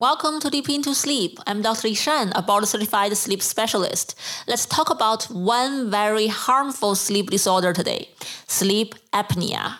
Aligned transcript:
Welcome 0.00 0.40
to 0.40 0.50
Deep 0.50 0.68
Into 0.68 0.92
Sleep. 0.92 1.38
I'm 1.46 1.62
Dr. 1.62 1.86
Yishan, 1.86 2.32
a 2.34 2.42
board 2.42 2.66
certified 2.66 3.16
sleep 3.16 3.40
specialist. 3.40 4.18
Let's 4.48 4.66
talk 4.66 4.90
about 4.90 5.26
one 5.26 5.88
very 5.88 6.26
harmful 6.26 6.96
sleep 6.96 7.30
disorder 7.30 7.72
today 7.72 8.08
sleep 8.48 8.96
apnea. 9.12 9.76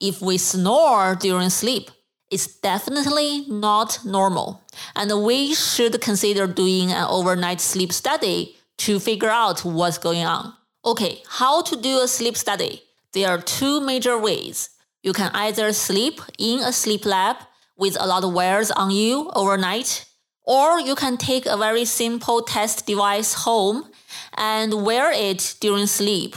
If 0.00 0.22
we 0.22 0.38
snore 0.38 1.16
during 1.16 1.50
sleep, 1.50 1.90
it's 2.30 2.46
definitely 2.46 3.44
not 3.48 3.98
normal, 4.04 4.62
and 4.94 5.24
we 5.24 5.52
should 5.54 6.00
consider 6.00 6.46
doing 6.46 6.92
an 6.92 7.08
overnight 7.10 7.60
sleep 7.60 7.92
study 7.92 8.56
to 8.78 9.00
figure 9.00 9.30
out 9.30 9.64
what's 9.64 9.98
going 9.98 10.24
on. 10.24 10.54
Okay, 10.84 11.22
how 11.28 11.60
to 11.62 11.74
do 11.74 12.00
a 12.00 12.06
sleep 12.06 12.36
study? 12.36 12.84
There 13.14 13.28
are 13.28 13.42
two 13.42 13.80
major 13.80 14.16
ways. 14.16 14.70
You 15.02 15.12
can 15.12 15.32
either 15.34 15.72
sleep 15.72 16.20
in 16.38 16.60
a 16.60 16.72
sleep 16.72 17.04
lab 17.04 17.36
with 17.80 17.96
a 17.98 18.06
lot 18.06 18.22
of 18.22 18.34
wears 18.34 18.70
on 18.70 18.90
you 18.90 19.30
overnight, 19.34 20.04
or 20.44 20.78
you 20.78 20.94
can 20.94 21.16
take 21.16 21.46
a 21.46 21.56
very 21.56 21.86
simple 21.86 22.42
test 22.42 22.86
device 22.86 23.32
home 23.32 23.90
and 24.36 24.84
wear 24.84 25.10
it 25.10 25.56
during 25.60 25.86
sleep 25.86 26.36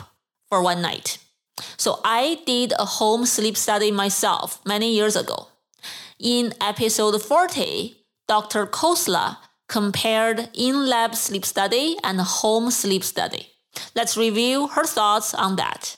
for 0.50 0.64
one 0.64 0.82
night. 0.82 1.18
So 1.78 2.00
I 2.06 2.40
did 2.46 2.74
a 2.80 2.86
home 2.86 3.26
sleep 3.26 3.58
study 3.58 3.92
myself 3.92 4.62
many 4.66 4.96
years 4.96 5.16
ago. 5.16 5.50
In 6.18 6.54
episode 6.62 7.22
40, 7.22 7.98
Dr. 8.28 8.66
Khosla 8.66 9.38
compared 9.68 10.50
in-lab 10.54 11.14
sleep 11.14 11.46
study 11.46 11.98
and 12.04 12.22
home 12.22 12.72
sleep 12.72 13.04
study. 13.04 13.50
Let's 13.96 14.16
review 14.16 14.68
her 14.70 14.86
thoughts 14.86 15.34
on 15.34 15.58
that. 15.58 15.98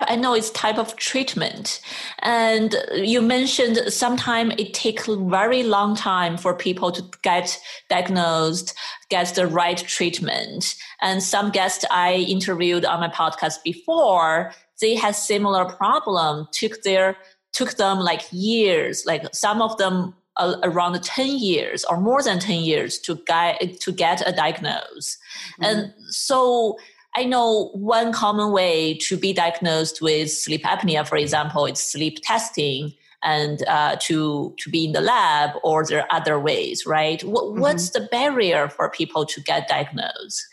I 0.00 0.16
know 0.16 0.34
it's 0.34 0.50
type 0.50 0.78
of 0.78 0.96
treatment. 0.96 1.80
And 2.20 2.74
you 2.94 3.22
mentioned 3.22 3.92
sometimes 3.92 4.54
it 4.58 4.74
takes 4.74 5.06
very 5.06 5.62
long 5.62 5.96
time 5.96 6.36
for 6.36 6.54
people 6.54 6.92
to 6.92 7.02
get 7.22 7.58
diagnosed, 7.88 8.74
get 9.08 9.34
the 9.34 9.46
right 9.46 9.78
treatment. 9.78 10.74
And 11.00 11.22
some 11.22 11.50
guests 11.50 11.84
I 11.90 12.26
interviewed 12.28 12.84
on 12.84 13.00
my 13.00 13.08
podcast 13.08 13.62
before, 13.64 14.52
they 14.80 14.94
had 14.94 15.16
similar 15.16 15.64
problem, 15.64 16.46
took 16.52 16.82
their 16.82 17.16
took 17.52 17.76
them 17.76 17.98
like 18.00 18.20
years, 18.30 19.06
like 19.06 19.34
some 19.34 19.62
of 19.62 19.78
them 19.78 20.14
uh, 20.36 20.56
around 20.62 21.02
10 21.02 21.38
years 21.38 21.86
or 21.86 21.98
more 21.98 22.22
than 22.22 22.38
10 22.38 22.60
years 22.60 22.98
to 22.98 23.16
get 23.26 23.80
to 23.80 23.92
get 23.92 24.28
a 24.28 24.32
diagnosis. 24.32 25.16
Mm-hmm. 25.58 25.64
And 25.64 25.94
so 26.10 26.76
I 27.16 27.24
know 27.24 27.70
one 27.72 28.12
common 28.12 28.52
way 28.52 28.98
to 28.98 29.16
be 29.16 29.32
diagnosed 29.32 30.02
with 30.02 30.30
sleep 30.30 30.64
apnea, 30.64 31.08
for 31.08 31.16
example, 31.16 31.64
is 31.64 31.82
sleep 31.82 32.18
testing 32.22 32.92
and 33.22 33.66
uh, 33.66 33.96
to 34.02 34.54
to 34.58 34.70
be 34.70 34.84
in 34.84 34.92
the 34.92 35.00
lab, 35.00 35.50
or 35.64 35.84
there 35.84 36.02
are 36.02 36.08
other 36.10 36.38
ways, 36.38 36.84
right? 36.84 37.22
What, 37.24 37.44
mm-hmm. 37.44 37.60
What's 37.60 37.90
the 37.90 38.06
barrier 38.12 38.68
for 38.68 38.90
people 38.90 39.24
to 39.26 39.40
get 39.40 39.66
diagnosed? 39.66 40.46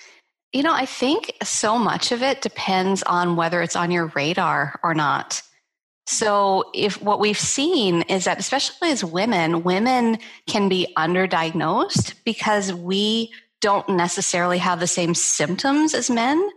You 0.53 0.63
know, 0.63 0.73
I 0.73 0.85
think 0.85 1.33
so 1.43 1.77
much 1.77 2.11
of 2.11 2.23
it 2.23 2.41
depends 2.41 3.03
on 3.03 3.35
whether 3.35 3.61
it's 3.61 3.75
on 3.75 3.91
your 3.91 4.05
radar 4.15 4.79
or 4.83 4.93
not. 4.93 5.41
So, 6.05 6.69
if 6.73 7.01
what 7.01 7.19
we've 7.19 7.39
seen 7.39 8.03
is 8.03 8.25
that, 8.25 8.39
especially 8.39 8.89
as 8.91 9.03
women, 9.03 9.63
women 9.63 10.17
can 10.47 10.69
be 10.69 10.93
underdiagnosed 10.97 12.13
because 12.23 12.73
we 12.73 13.31
don't 13.61 13.87
necessarily 13.87 14.57
have 14.57 14.79
the 14.79 14.87
same 14.87 15.15
symptoms 15.15 15.93
as 15.93 16.09
men. 16.09 16.49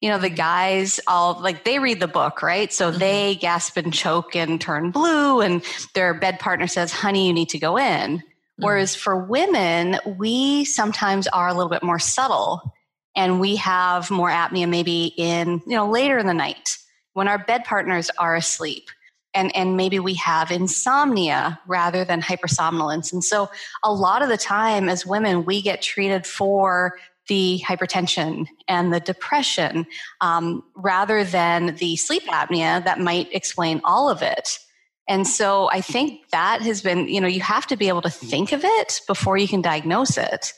You 0.00 0.10
know, 0.10 0.18
the 0.18 0.30
guys 0.30 1.00
all 1.06 1.40
like 1.40 1.64
they 1.64 1.78
read 1.78 2.00
the 2.00 2.08
book, 2.08 2.42
right? 2.42 2.72
So 2.72 2.90
mm-hmm. 2.90 2.98
they 2.98 3.34
gasp 3.36 3.76
and 3.76 3.92
choke 3.92 4.36
and 4.36 4.60
turn 4.60 4.90
blue, 4.90 5.40
and 5.40 5.64
their 5.94 6.14
bed 6.14 6.38
partner 6.38 6.66
says, 6.66 6.92
honey, 6.92 7.26
you 7.26 7.32
need 7.32 7.48
to 7.50 7.58
go 7.58 7.76
in. 7.76 8.18
Mm-hmm. 8.18 8.64
Whereas 8.64 8.94
for 8.94 9.16
women, 9.16 9.98
we 10.16 10.64
sometimes 10.64 11.26
are 11.28 11.48
a 11.48 11.54
little 11.54 11.70
bit 11.70 11.82
more 11.82 11.98
subtle 11.98 12.74
and 13.16 13.40
we 13.40 13.56
have 13.56 14.10
more 14.10 14.30
apnea 14.30 14.68
maybe 14.68 15.12
in, 15.16 15.60
you 15.66 15.76
know, 15.76 15.90
later 15.90 16.18
in 16.18 16.26
the 16.26 16.34
night 16.34 16.78
when 17.14 17.26
our 17.26 17.38
bed 17.38 17.64
partners 17.64 18.10
are 18.18 18.36
asleep 18.36 18.90
and, 19.34 19.54
and 19.56 19.76
maybe 19.76 19.98
we 19.98 20.14
have 20.14 20.50
insomnia 20.50 21.60
rather 21.66 22.04
than 22.04 22.22
hypersomnolence. 22.22 23.12
And 23.12 23.22
so, 23.22 23.50
a 23.82 23.92
lot 23.92 24.22
of 24.22 24.28
the 24.28 24.36
time 24.36 24.88
as 24.88 25.04
women, 25.04 25.44
we 25.44 25.60
get 25.60 25.82
treated 25.82 26.26
for 26.26 26.98
the 27.28 27.62
hypertension 27.64 28.46
and 28.66 28.92
the 28.92 29.00
depression 29.00 29.86
um, 30.20 30.64
rather 30.74 31.24
than 31.24 31.76
the 31.76 31.96
sleep 31.96 32.24
apnea 32.24 32.82
that 32.84 32.98
might 32.98 33.32
explain 33.34 33.80
all 33.84 34.10
of 34.10 34.22
it. 34.22 34.58
And 35.06 35.26
so 35.26 35.70
I 35.70 35.80
think 35.80 36.28
that 36.30 36.60
has 36.62 36.82
been, 36.82 37.08
you 37.08 37.20
know, 37.20 37.28
you 37.28 37.40
have 37.40 37.66
to 37.68 37.76
be 37.76 37.88
able 37.88 38.02
to 38.02 38.10
think 38.10 38.52
of 38.52 38.62
it 38.64 39.00
before 39.06 39.38
you 39.38 39.48
can 39.48 39.62
diagnose 39.62 40.18
it. 40.18 40.52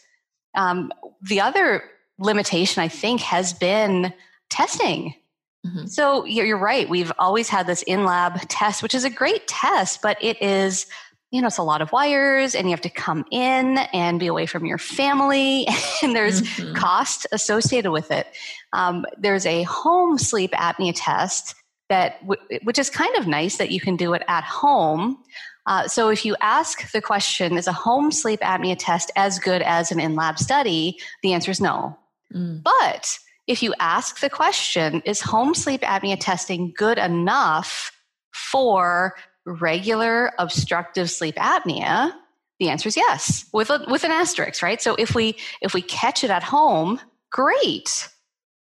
Um, 0.57 0.91
the 1.23 1.41
other 1.41 1.85
limitation, 2.19 2.83
I 2.83 2.89
think, 2.89 3.21
has 3.21 3.53
been 3.53 4.13
testing. 4.49 5.15
Mm-hmm. 5.65 5.87
So 5.87 6.25
you're, 6.25 6.59
right. 6.59 6.89
We've 6.89 7.13
always 7.19 7.49
had 7.49 7.67
this 7.67 7.83
in 7.83 8.05
lab 8.05 8.41
test, 8.49 8.83
which 8.83 8.95
is 8.95 9.05
a 9.05 9.11
great 9.11 9.47
test, 9.47 10.03
but 10.03 10.17
it 10.21 10.41
is, 10.43 10.87
you 11.31 11.41
know, 11.41 11.47
it's 11.47 11.59
a 11.59 11.63
lot 11.63 11.81
of 11.81 11.93
wires 11.93 12.55
and 12.55 12.67
you 12.67 12.73
have 12.73 12.81
to 12.81 12.91
come 12.91 13.25
in 13.31 13.79
and 13.93 14.19
be 14.19 14.27
away 14.27 14.47
from 14.47 14.67
your 14.67 14.79
family, 14.79 15.67
and 16.03 16.15
there's 16.15 16.43
mm-hmm. 16.43 16.75
cost 16.75 17.27
associated 17.33 17.93
with 17.93 18.11
it. 18.11 18.27
Um, 18.73 19.07
there's 19.17 19.47
a 19.47 19.63
home 19.65 20.19
sleep 20.19 20.53
apnea 20.53 20.93
test 20.95 21.55
that, 21.89 22.21
which 22.63 22.79
is 22.79 22.91
kind 22.91 23.15
of 23.17 23.27
nice 23.27 23.59
that 23.59 23.71
you 23.71 23.81
can 23.81 23.97
do 23.97 24.13
it 24.15 24.23
at 24.29 24.45
home. 24.45 25.19
Uh, 25.67 25.87
so 25.87 26.09
if 26.09 26.25
you 26.25 26.37
ask 26.41 26.91
the 26.93 27.01
question, 27.01 27.57
is 27.57 27.67
a 27.67 27.73
home 27.73 28.11
sleep 28.11 28.41
apnea 28.41 28.77
test 28.79 29.11
as 29.17 29.39
good 29.39 29.63
as 29.63 29.93
an 29.93 30.01
in 30.01 30.17
lab 30.17 30.39
study? 30.39 30.99
The 31.23 31.33
answer 31.33 31.51
is 31.51 31.61
no. 31.61 31.97
Mm. 32.35 32.63
But 32.63 33.19
if 33.47 33.63
you 33.63 33.75
ask 33.79 34.21
the 34.21 34.31
question, 34.31 35.03
is 35.05 35.21
home 35.21 35.55
sleep 35.55 35.83
apnea 35.83 36.17
testing 36.19 36.73
good 36.77 36.99
enough 36.99 37.93
for 38.33 39.15
regular 39.51 40.33
obstructive 40.39 41.11
sleep 41.11 41.37
apnea? 41.37 42.13
The 42.59 42.69
answer 42.69 42.89
is 42.89 42.97
yes, 42.97 43.47
with 43.53 43.71
a, 43.71 43.85
with 43.89 44.05
an 44.05 44.11
asterisk, 44.11 44.63
right? 44.63 44.81
So 44.81 44.95
if 44.97 45.15
we 45.15 45.37
if 45.63 45.75
we 45.75 45.83
catch 45.83 46.25
it 46.25 46.31
at 46.31 46.43
home, 46.43 47.01
great. 47.31 48.09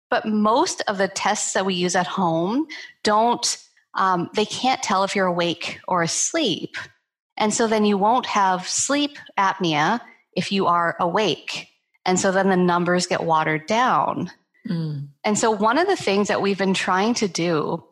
But 0.09 0.27
most 0.27 0.81
of 0.87 0.97
the 0.97 1.07
tests 1.07 1.53
that 1.53 1.65
we 1.65 1.73
use 1.73 1.95
at 1.95 2.07
home 2.07 2.67
don't 3.03 3.57
um, 3.95 4.29
they 4.33 4.45
can't 4.45 4.81
tell 4.81 5.03
if 5.03 5.15
you're 5.15 5.27
awake 5.27 5.79
or 5.87 6.01
asleep. 6.01 6.75
And 7.37 7.53
so 7.53 7.67
then 7.67 7.85
you 7.85 7.97
won't 7.97 8.25
have 8.25 8.67
sleep 8.67 9.17
apnea 9.37 10.01
if 10.35 10.51
you 10.51 10.67
are 10.67 10.95
awake. 10.99 11.69
And 12.05 12.19
so 12.19 12.31
then 12.31 12.49
the 12.49 12.57
numbers 12.57 13.07
get 13.07 13.23
watered 13.23 13.65
down. 13.65 14.31
Mm. 14.67 15.07
And 15.23 15.37
so, 15.37 15.51
one 15.51 15.77
of 15.77 15.87
the 15.87 15.95
things 15.95 16.29
that 16.29 16.41
we've 16.41 16.57
been 16.57 16.73
trying 16.73 17.13
to 17.15 17.27
do 17.27 17.83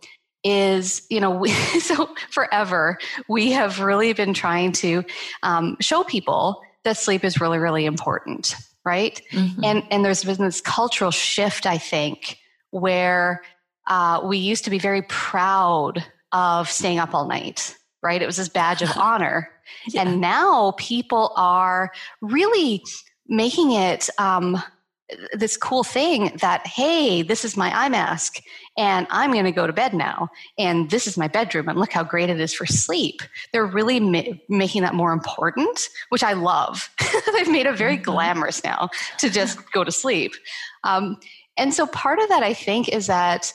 is, 0.43 1.05
you 1.09 1.19
know, 1.19 1.31
we, 1.31 1.49
so 1.79 2.09
forever 2.29 2.97
we 3.27 3.51
have 3.51 3.79
really 3.79 4.13
been 4.13 4.33
trying 4.33 4.71
to 4.73 5.03
um, 5.43 5.77
show 5.79 6.03
people 6.03 6.61
that 6.83 6.97
sleep 6.97 7.23
is 7.23 7.39
really, 7.39 7.59
really 7.59 7.85
important, 7.85 8.55
right? 8.83 9.21
Mm-hmm. 9.31 9.63
And 9.63 9.83
and 9.91 10.05
there's 10.05 10.23
been 10.23 10.37
this 10.37 10.61
cultural 10.61 11.11
shift, 11.11 11.65
I 11.65 11.77
think, 11.77 12.37
where 12.71 13.43
uh, 13.87 14.21
we 14.23 14.37
used 14.37 14.63
to 14.65 14.69
be 14.69 14.79
very 14.79 15.03
proud 15.03 16.03
of 16.31 16.69
staying 16.69 16.99
up 16.99 17.13
all 17.13 17.27
night, 17.27 17.75
right? 18.01 18.21
It 18.21 18.25
was 18.25 18.37
this 18.37 18.49
badge 18.49 18.81
of 18.81 18.89
honor, 18.97 19.49
yeah. 19.87 20.01
and 20.01 20.21
now 20.21 20.73
people 20.77 21.33
are 21.35 21.91
really 22.21 22.83
making 23.27 23.73
it. 23.73 24.09
Um, 24.17 24.61
this 25.33 25.57
cool 25.57 25.83
thing 25.83 26.35
that 26.41 26.65
hey 26.65 27.21
this 27.21 27.43
is 27.43 27.57
my 27.57 27.71
eye 27.77 27.89
mask 27.89 28.41
and 28.77 29.07
i'm 29.09 29.31
going 29.31 29.45
to 29.45 29.51
go 29.51 29.67
to 29.67 29.73
bed 29.73 29.93
now 29.93 30.29
and 30.57 30.89
this 30.89 31.07
is 31.07 31.17
my 31.17 31.27
bedroom 31.27 31.67
and 31.67 31.79
look 31.79 31.91
how 31.91 32.03
great 32.03 32.29
it 32.29 32.39
is 32.39 32.53
for 32.53 32.65
sleep. 32.65 33.21
They're 33.51 33.65
really 33.65 33.99
ma- 33.99 34.33
making 34.49 34.81
that 34.83 34.93
more 34.93 35.13
important 35.13 35.89
which 36.09 36.23
i 36.23 36.33
love. 36.33 36.89
They've 37.33 37.51
made 37.51 37.65
it 37.65 37.77
very 37.77 37.95
mm-hmm. 37.95 38.03
glamorous 38.03 38.63
now 38.63 38.89
to 39.19 39.29
just 39.29 39.59
go 39.71 39.83
to 39.83 39.91
sleep. 39.91 40.33
Um, 40.83 41.17
and 41.57 41.73
so 41.73 41.85
part 41.87 42.19
of 42.19 42.27
that 42.29 42.43
i 42.43 42.53
think 42.53 42.89
is 42.89 43.07
that 43.07 43.53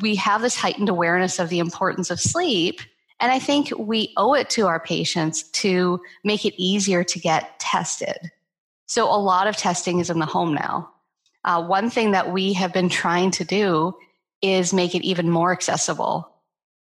we 0.00 0.16
have 0.16 0.42
this 0.42 0.56
heightened 0.56 0.88
awareness 0.88 1.38
of 1.38 1.48
the 1.48 1.58
importance 1.58 2.10
of 2.10 2.20
sleep 2.20 2.80
and 3.20 3.32
i 3.32 3.38
think 3.38 3.70
we 3.78 4.12
owe 4.16 4.34
it 4.34 4.50
to 4.50 4.66
our 4.66 4.80
patients 4.80 5.44
to 5.50 6.00
make 6.24 6.44
it 6.44 6.54
easier 6.56 7.04
to 7.04 7.18
get 7.18 7.58
tested 7.60 8.30
so 8.86 9.04
a 9.04 9.18
lot 9.18 9.46
of 9.46 9.56
testing 9.56 9.98
is 9.98 10.10
in 10.10 10.18
the 10.18 10.26
home 10.26 10.54
now. 10.54 10.90
uh, 11.44 11.62
one 11.62 11.90
thing 11.90 12.10
that 12.12 12.32
we 12.32 12.52
have 12.54 12.72
been 12.72 12.88
trying 12.88 13.30
to 13.30 13.44
do 13.44 13.94
is 14.42 14.72
make 14.72 14.94
it 14.94 15.04
even 15.04 15.30
more 15.30 15.52
accessible. 15.52 16.28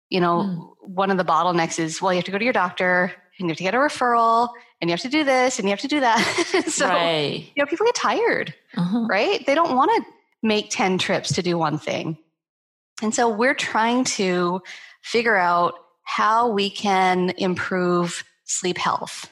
You 0.09 0.21
know, 0.21 0.43
mm. 0.43 0.87
one 0.87 1.11
of 1.11 1.17
the 1.17 1.25
bottlenecks 1.25 1.79
is 1.79 2.01
well, 2.01 2.13
you 2.13 2.17
have 2.17 2.25
to 2.25 2.31
go 2.31 2.37
to 2.37 2.43
your 2.43 2.53
doctor 2.53 3.11
and 3.37 3.47
you 3.47 3.49
have 3.49 3.57
to 3.57 3.63
get 3.63 3.75
a 3.75 3.77
referral 3.77 4.49
and 4.79 4.89
you 4.89 4.93
have 4.93 5.01
to 5.01 5.09
do 5.09 5.23
this 5.23 5.59
and 5.59 5.67
you 5.67 5.71
have 5.71 5.81
to 5.81 5.87
do 5.87 5.99
that. 5.99 6.63
so, 6.67 6.87
right. 6.87 7.49
you 7.55 7.61
know, 7.61 7.65
people 7.65 7.85
get 7.85 7.95
tired, 7.95 8.53
uh-huh. 8.77 9.05
right? 9.09 9.45
They 9.45 9.55
don't 9.55 9.75
want 9.75 9.91
to 9.95 10.11
make 10.41 10.69
10 10.69 10.97
trips 10.99 11.33
to 11.33 11.41
do 11.41 11.57
one 11.57 11.77
thing. 11.77 12.17
And 13.01 13.13
so 13.13 13.27
we're 13.27 13.55
trying 13.55 14.05
to 14.05 14.61
figure 15.01 15.35
out 15.35 15.75
how 16.03 16.47
we 16.49 16.69
can 16.69 17.31
improve 17.31 18.23
sleep 18.45 18.77
health. 18.77 19.31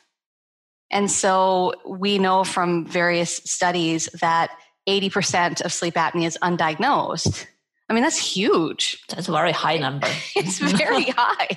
And 0.94 1.10
so 1.10 1.74
we 1.86 2.20
know 2.20 2.44
from 2.44 2.86
various 2.86 3.38
studies 3.38 4.06
that 4.22 4.52
80% 4.88 5.66
of 5.66 5.74
sleep 5.74 5.96
apnea 5.96 6.28
is 6.28 6.38
undiagnosed. 6.44 7.48
I 7.90 7.94
mean, 7.94 8.04
that's 8.04 8.18
huge. 8.18 9.04
That's 9.10 9.28
a 9.28 9.32
very 9.32 9.52
high 9.52 9.78
number. 9.78 10.08
it's 10.36 10.60
very 10.60 11.04
high. 11.18 11.50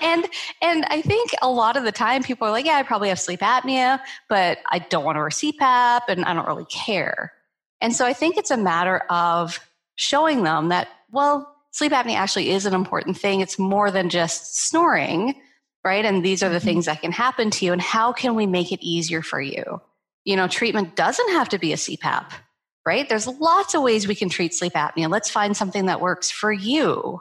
And 0.00 0.26
and 0.60 0.84
I 0.88 1.00
think 1.00 1.30
a 1.40 1.50
lot 1.50 1.76
of 1.76 1.84
the 1.84 1.92
time 1.92 2.22
people 2.22 2.46
are 2.46 2.50
like, 2.50 2.66
yeah, 2.66 2.76
I 2.76 2.82
probably 2.82 3.08
have 3.08 3.18
sleep 3.18 3.40
apnea, 3.40 3.98
but 4.28 4.58
I 4.70 4.78
don't 4.78 5.04
want 5.04 5.16
to 5.16 5.20
wear 5.20 5.28
CPAP 5.30 6.02
and 6.08 6.24
I 6.24 6.34
don't 6.34 6.46
really 6.46 6.66
care. 6.66 7.32
And 7.80 7.94
so 7.94 8.06
I 8.06 8.12
think 8.12 8.36
it's 8.36 8.50
a 8.50 8.56
matter 8.56 8.98
of 9.10 9.58
showing 9.96 10.44
them 10.44 10.68
that, 10.68 10.88
well, 11.10 11.56
sleep 11.70 11.92
apnea 11.92 12.14
actually 12.14 12.50
is 12.50 12.66
an 12.66 12.74
important 12.74 13.16
thing. 13.16 13.40
It's 13.40 13.58
more 13.58 13.90
than 13.90 14.08
just 14.08 14.56
snoring, 14.68 15.34
right? 15.84 16.04
And 16.04 16.24
these 16.24 16.42
are 16.42 16.48
the 16.48 16.56
mm-hmm. 16.56 16.66
things 16.66 16.86
that 16.86 17.00
can 17.00 17.12
happen 17.12 17.50
to 17.50 17.64
you. 17.64 17.72
And 17.72 17.82
how 17.82 18.12
can 18.12 18.34
we 18.34 18.46
make 18.46 18.72
it 18.72 18.80
easier 18.82 19.22
for 19.22 19.40
you? 19.40 19.80
You 20.24 20.36
know, 20.36 20.46
treatment 20.46 20.94
doesn't 20.94 21.30
have 21.30 21.48
to 21.50 21.58
be 21.58 21.72
a 21.72 21.76
CPAP 21.76 22.32
right? 22.84 23.08
There's 23.08 23.26
lots 23.26 23.74
of 23.74 23.82
ways 23.82 24.08
we 24.08 24.14
can 24.14 24.28
treat 24.28 24.54
sleep 24.54 24.72
apnea. 24.72 25.10
Let's 25.10 25.30
find 25.30 25.56
something 25.56 25.86
that 25.86 26.00
works 26.00 26.30
for 26.30 26.52
you, 26.52 27.20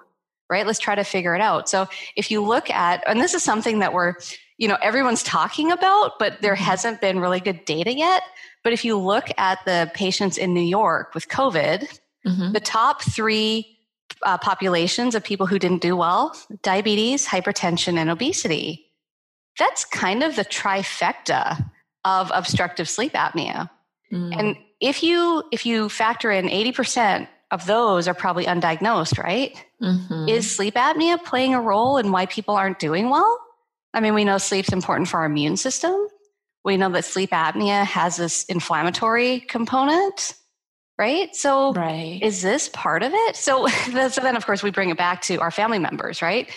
right? 0.50 0.66
Let's 0.66 0.80
try 0.80 0.96
to 0.96 1.04
figure 1.04 1.36
it 1.36 1.42
out. 1.42 1.70
So 1.70 1.88
if 2.16 2.32
you 2.32 2.44
look 2.44 2.70
at, 2.70 3.04
and 3.08 3.20
this 3.20 3.34
is 3.34 3.44
something 3.44 3.80
that 3.80 3.94
we're, 3.94 4.16
you 4.58 4.68
know, 4.68 4.78
everyone's 4.82 5.24
talking 5.24 5.72
about, 5.72 6.18
but 6.20 6.42
there 6.42 6.56
mm-hmm. 6.56 6.64
hasn't 6.64 7.02
been 7.02 7.20
really 7.20 7.40
good 7.40 7.66
data 7.66 7.94
yet. 7.94 8.24
But 8.64 8.74
if 8.74 8.86
you 8.86 8.98
look 8.98 9.28
at 9.38 9.60
the 9.66 9.92
patients 9.94 10.38
in 10.38 10.54
New 10.54 10.62
York 10.62 11.14
with 11.14 11.28
COVID, 11.28 12.00
mm-hmm. 12.26 12.52
the 12.52 12.60
top 12.60 13.04
three 13.04 13.78
uh, 14.24 14.38
populations 14.38 15.16
of 15.16 15.24
people 15.24 15.48
who 15.48 15.60
didn't 15.60 15.82
do 15.82 15.96
well 15.96 16.36
diabetes, 16.62 17.26
hypertension, 17.26 17.98
and 17.98 18.10
obesity. 18.10 18.88
That's 19.60 19.86
kind 19.86 20.24
of 20.24 20.36
the 20.36 20.46
trifecta 20.46 21.70
of 22.06 22.32
obstructive 22.34 22.90
sleep 22.90 23.14
apnea. 23.14 23.70
Mm. 24.12 24.40
And 24.40 24.58
if 24.80 25.04
you 25.04 25.44
if 25.52 25.66
you 25.66 25.90
factor 25.90 26.32
in 26.32 26.48
80% 26.48 27.28
of 27.52 27.66
those 27.66 28.08
are 28.08 28.14
probably 28.14 28.46
undiagnosed, 28.46 29.22
right? 29.22 29.54
Mm-hmm. 29.82 30.30
Is 30.30 30.56
sleep 30.56 30.76
apnea 30.76 31.22
playing 31.24 31.54
a 31.54 31.62
role 31.62 31.98
in 31.98 32.12
why 32.12 32.26
people 32.26 32.56
aren't 32.56 32.80
doing 32.80 33.10
well? 33.10 33.40
I 33.94 34.00
mean, 34.00 34.14
we 34.14 34.24
know 34.24 34.38
sleep's 34.38 34.72
important 34.72 35.10
for 35.10 35.20
our 35.20 35.26
immune 35.26 35.58
system. 35.58 35.94
We 36.64 36.78
know 36.78 36.90
that 36.90 37.06
sleep 37.06 37.32
apnea 37.32 37.84
has 37.84 38.18
this 38.18 38.46
inflammatory 38.46 39.42
component, 39.42 40.36
right? 41.02 41.36
So, 41.36 41.74
right. 41.74 42.20
is 42.22 42.44
this 42.44 42.70
part 42.70 43.02
of 43.02 43.12
it? 43.12 43.36
So, 43.36 43.66
so 44.08 44.22
then, 44.22 44.36
of 44.36 44.46
course, 44.46 44.62
we 44.62 44.70
bring 44.70 44.92
it 44.92 44.98
back 44.98 45.24
to 45.24 45.38
our 45.38 45.50
family 45.50 45.80
members, 45.80 46.22
right? 46.22 46.48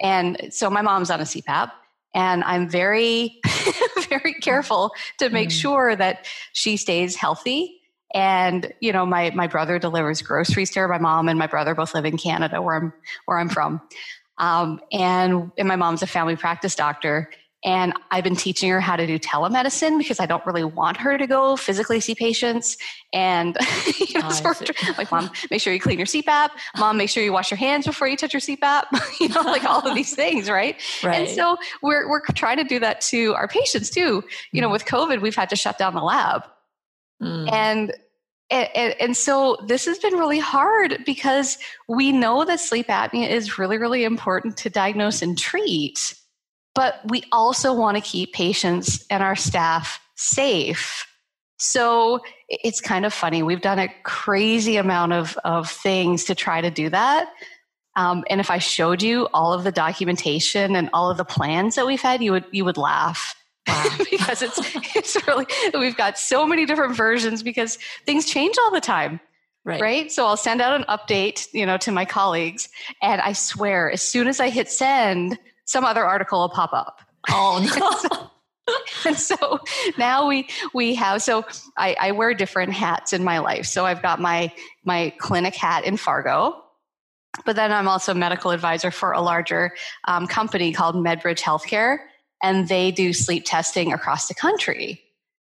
And 0.00 0.48
so, 0.48 0.70
my 0.70 0.80
mom's 0.80 1.10
on 1.10 1.20
a 1.20 1.24
CPAP, 1.24 1.70
and 2.14 2.42
I'm 2.44 2.66
very, 2.66 3.38
very 4.08 4.32
careful 4.40 4.92
to 5.18 5.28
make 5.28 5.50
mm. 5.50 5.60
sure 5.60 5.94
that 5.96 6.26
she 6.54 6.78
stays 6.78 7.14
healthy. 7.14 7.76
And 8.14 8.72
you 8.80 8.90
know, 8.90 9.04
my 9.04 9.30
my 9.34 9.46
brother 9.46 9.78
delivers 9.78 10.22
groceries 10.22 10.70
to 10.70 10.80
her. 10.80 10.88
My 10.88 10.98
mom 10.98 11.28
and 11.28 11.38
my 11.38 11.46
brother 11.46 11.74
both 11.74 11.94
live 11.94 12.06
in 12.06 12.16
Canada, 12.16 12.62
where 12.62 12.76
I'm 12.76 12.92
where 13.26 13.38
I'm 13.38 13.50
from. 13.50 13.82
Um, 14.38 14.80
and, 14.90 15.52
and 15.58 15.68
my 15.68 15.76
mom's 15.76 16.02
a 16.02 16.06
family 16.06 16.34
practice 16.34 16.74
doctor. 16.74 17.30
And 17.62 17.92
I've 18.10 18.24
been 18.24 18.36
teaching 18.36 18.70
her 18.70 18.80
how 18.80 18.96
to 18.96 19.06
do 19.06 19.18
telemedicine 19.18 19.98
because 19.98 20.18
I 20.18 20.24
don't 20.24 20.44
really 20.46 20.64
want 20.64 20.96
her 20.96 21.18
to 21.18 21.26
go 21.26 21.56
physically 21.56 22.00
see 22.00 22.14
patients. 22.14 22.78
And 23.12 23.56
you 23.98 24.18
know, 24.18 24.28
oh, 24.30 24.64
like, 24.96 25.10
mom, 25.10 25.30
make 25.50 25.60
sure 25.60 25.72
you 25.72 25.80
clean 25.80 25.98
your 25.98 26.06
CPAP. 26.06 26.50
Mom, 26.78 26.96
make 26.96 27.10
sure 27.10 27.22
you 27.22 27.32
wash 27.32 27.50
your 27.50 27.58
hands 27.58 27.86
before 27.86 28.08
you 28.08 28.16
touch 28.16 28.32
your 28.32 28.40
CPAP. 28.40 28.84
you 29.20 29.28
know, 29.28 29.42
like 29.42 29.64
all 29.64 29.86
of 29.86 29.94
these 29.94 30.14
things, 30.14 30.48
right? 30.48 30.80
right? 31.04 31.20
And 31.20 31.28
so 31.28 31.58
we're 31.82 32.08
we're 32.08 32.22
trying 32.34 32.56
to 32.56 32.64
do 32.64 32.78
that 32.78 33.02
to 33.02 33.34
our 33.34 33.46
patients 33.46 33.90
too. 33.90 34.24
You 34.52 34.62
know, 34.62 34.68
mm. 34.68 34.72
with 34.72 34.86
COVID, 34.86 35.20
we've 35.20 35.36
had 35.36 35.50
to 35.50 35.56
shut 35.56 35.76
down 35.76 35.94
the 35.94 36.02
lab, 36.02 36.44
mm. 37.22 37.52
and 37.52 37.92
and, 38.50 38.96
and, 39.00 39.16
so 39.16 39.56
this 39.68 39.84
has 39.84 39.98
been 39.98 40.14
really 40.14 40.40
hard 40.40 41.04
because 41.06 41.56
we 41.88 42.10
know 42.10 42.44
that 42.44 42.58
sleep 42.58 42.88
apnea 42.88 43.28
is 43.28 43.58
really, 43.58 43.78
really 43.78 44.02
important 44.02 44.56
to 44.56 44.70
diagnose 44.70 45.22
and 45.22 45.38
treat. 45.38 46.14
But 46.74 47.00
we 47.08 47.24
also 47.32 47.72
want 47.72 47.96
to 47.96 48.00
keep 48.00 48.32
patients 48.32 49.04
and 49.10 49.22
our 49.22 49.36
staff 49.36 50.00
safe. 50.16 51.06
So 51.58 52.20
it's 52.48 52.80
kind 52.80 53.04
of 53.04 53.12
funny. 53.12 53.42
We've 53.42 53.60
done 53.60 53.78
a 53.78 53.88
crazy 54.02 54.76
amount 54.76 55.12
of, 55.12 55.36
of 55.44 55.68
things 55.70 56.24
to 56.24 56.34
try 56.34 56.60
to 56.60 56.70
do 56.70 56.88
that. 56.90 57.28
Um, 57.96 58.24
and 58.30 58.40
if 58.40 58.50
I 58.50 58.58
showed 58.58 59.02
you 59.02 59.28
all 59.34 59.52
of 59.52 59.64
the 59.64 59.72
documentation 59.72 60.76
and 60.76 60.88
all 60.92 61.10
of 61.10 61.16
the 61.16 61.24
plans 61.24 61.74
that 61.74 61.86
we've 61.86 62.00
had, 62.00 62.22
you 62.22 62.32
would 62.32 62.44
you 62.50 62.64
would 62.64 62.76
laugh. 62.76 63.34
Wow. 63.66 63.84
because 64.10 64.42
it's 64.42 64.58
it's 64.96 65.26
really 65.26 65.46
we've 65.74 65.96
got 65.96 66.18
so 66.18 66.46
many 66.46 66.66
different 66.66 66.96
versions 66.96 67.42
because 67.42 67.78
things 68.06 68.26
change 68.26 68.56
all 68.58 68.70
the 68.70 68.80
time. 68.80 69.20
Right. 69.62 69.80
right. 69.82 70.12
So 70.12 70.24
I'll 70.24 70.38
send 70.38 70.62
out 70.62 70.74
an 70.74 70.86
update, 70.88 71.46
you 71.52 71.66
know, 71.66 71.76
to 71.78 71.92
my 71.92 72.06
colleagues, 72.06 72.70
and 73.02 73.20
I 73.20 73.34
swear, 73.34 73.90
as 73.90 74.00
soon 74.00 74.26
as 74.26 74.40
I 74.40 74.48
hit 74.48 74.70
send, 74.70 75.38
some 75.70 75.84
other 75.84 76.04
article 76.04 76.40
will 76.40 76.48
pop 76.48 76.72
up. 76.72 77.00
Oh 77.30 77.64
no. 78.66 78.74
and 79.06 79.16
so 79.16 79.60
now 79.98 80.26
we 80.26 80.48
we 80.74 80.96
have 80.96 81.22
so 81.22 81.44
I, 81.76 81.96
I 82.00 82.12
wear 82.12 82.34
different 82.34 82.72
hats 82.72 83.12
in 83.12 83.22
my 83.22 83.38
life. 83.38 83.66
So 83.66 83.86
I've 83.86 84.02
got 84.02 84.20
my 84.20 84.52
my 84.84 85.14
clinic 85.18 85.54
hat 85.54 85.84
in 85.84 85.96
Fargo, 85.96 86.60
but 87.46 87.54
then 87.54 87.70
I'm 87.70 87.86
also 87.86 88.10
a 88.10 88.16
medical 88.16 88.50
advisor 88.50 88.90
for 88.90 89.12
a 89.12 89.20
larger 89.20 89.72
um, 90.08 90.26
company 90.26 90.72
called 90.72 90.96
MedBridge 90.96 91.40
Healthcare, 91.40 91.98
and 92.42 92.66
they 92.66 92.90
do 92.90 93.12
sleep 93.12 93.44
testing 93.46 93.92
across 93.92 94.26
the 94.26 94.34
country. 94.34 95.00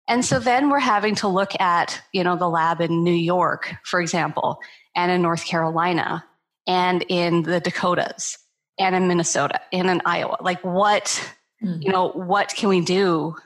And 0.09 0.25
so 0.25 0.39
then 0.39 0.71
we're 0.71 0.79
having 0.79 1.15
to 1.17 1.29
look 1.29 1.61
at 1.61 2.01
you 2.15 2.25
know 2.25 2.37
the 2.37 2.49
lab 2.49 2.81
in 2.81 3.05
New 3.05 3.12
York, 3.12 3.75
for 3.85 4.01
example, 4.01 4.61
and 4.95 5.12
in 5.12 5.21
North 5.21 5.45
Carolina, 5.45 6.25
and 6.67 7.05
in 7.11 7.43
the 7.43 7.61
Dakotas 7.61 8.38
and 8.78 8.95
in 8.95 9.09
Minnesota 9.09 9.61
and 9.73 9.88
in 9.88 10.02
Iowa. 10.04 10.37
Like 10.40 10.62
what, 10.62 11.04
mm-hmm. 11.62 11.83
you 11.83 11.92
know, 11.92 12.09
what 12.11 12.54
can 12.54 12.68
we 12.68 12.80
do 12.80 13.37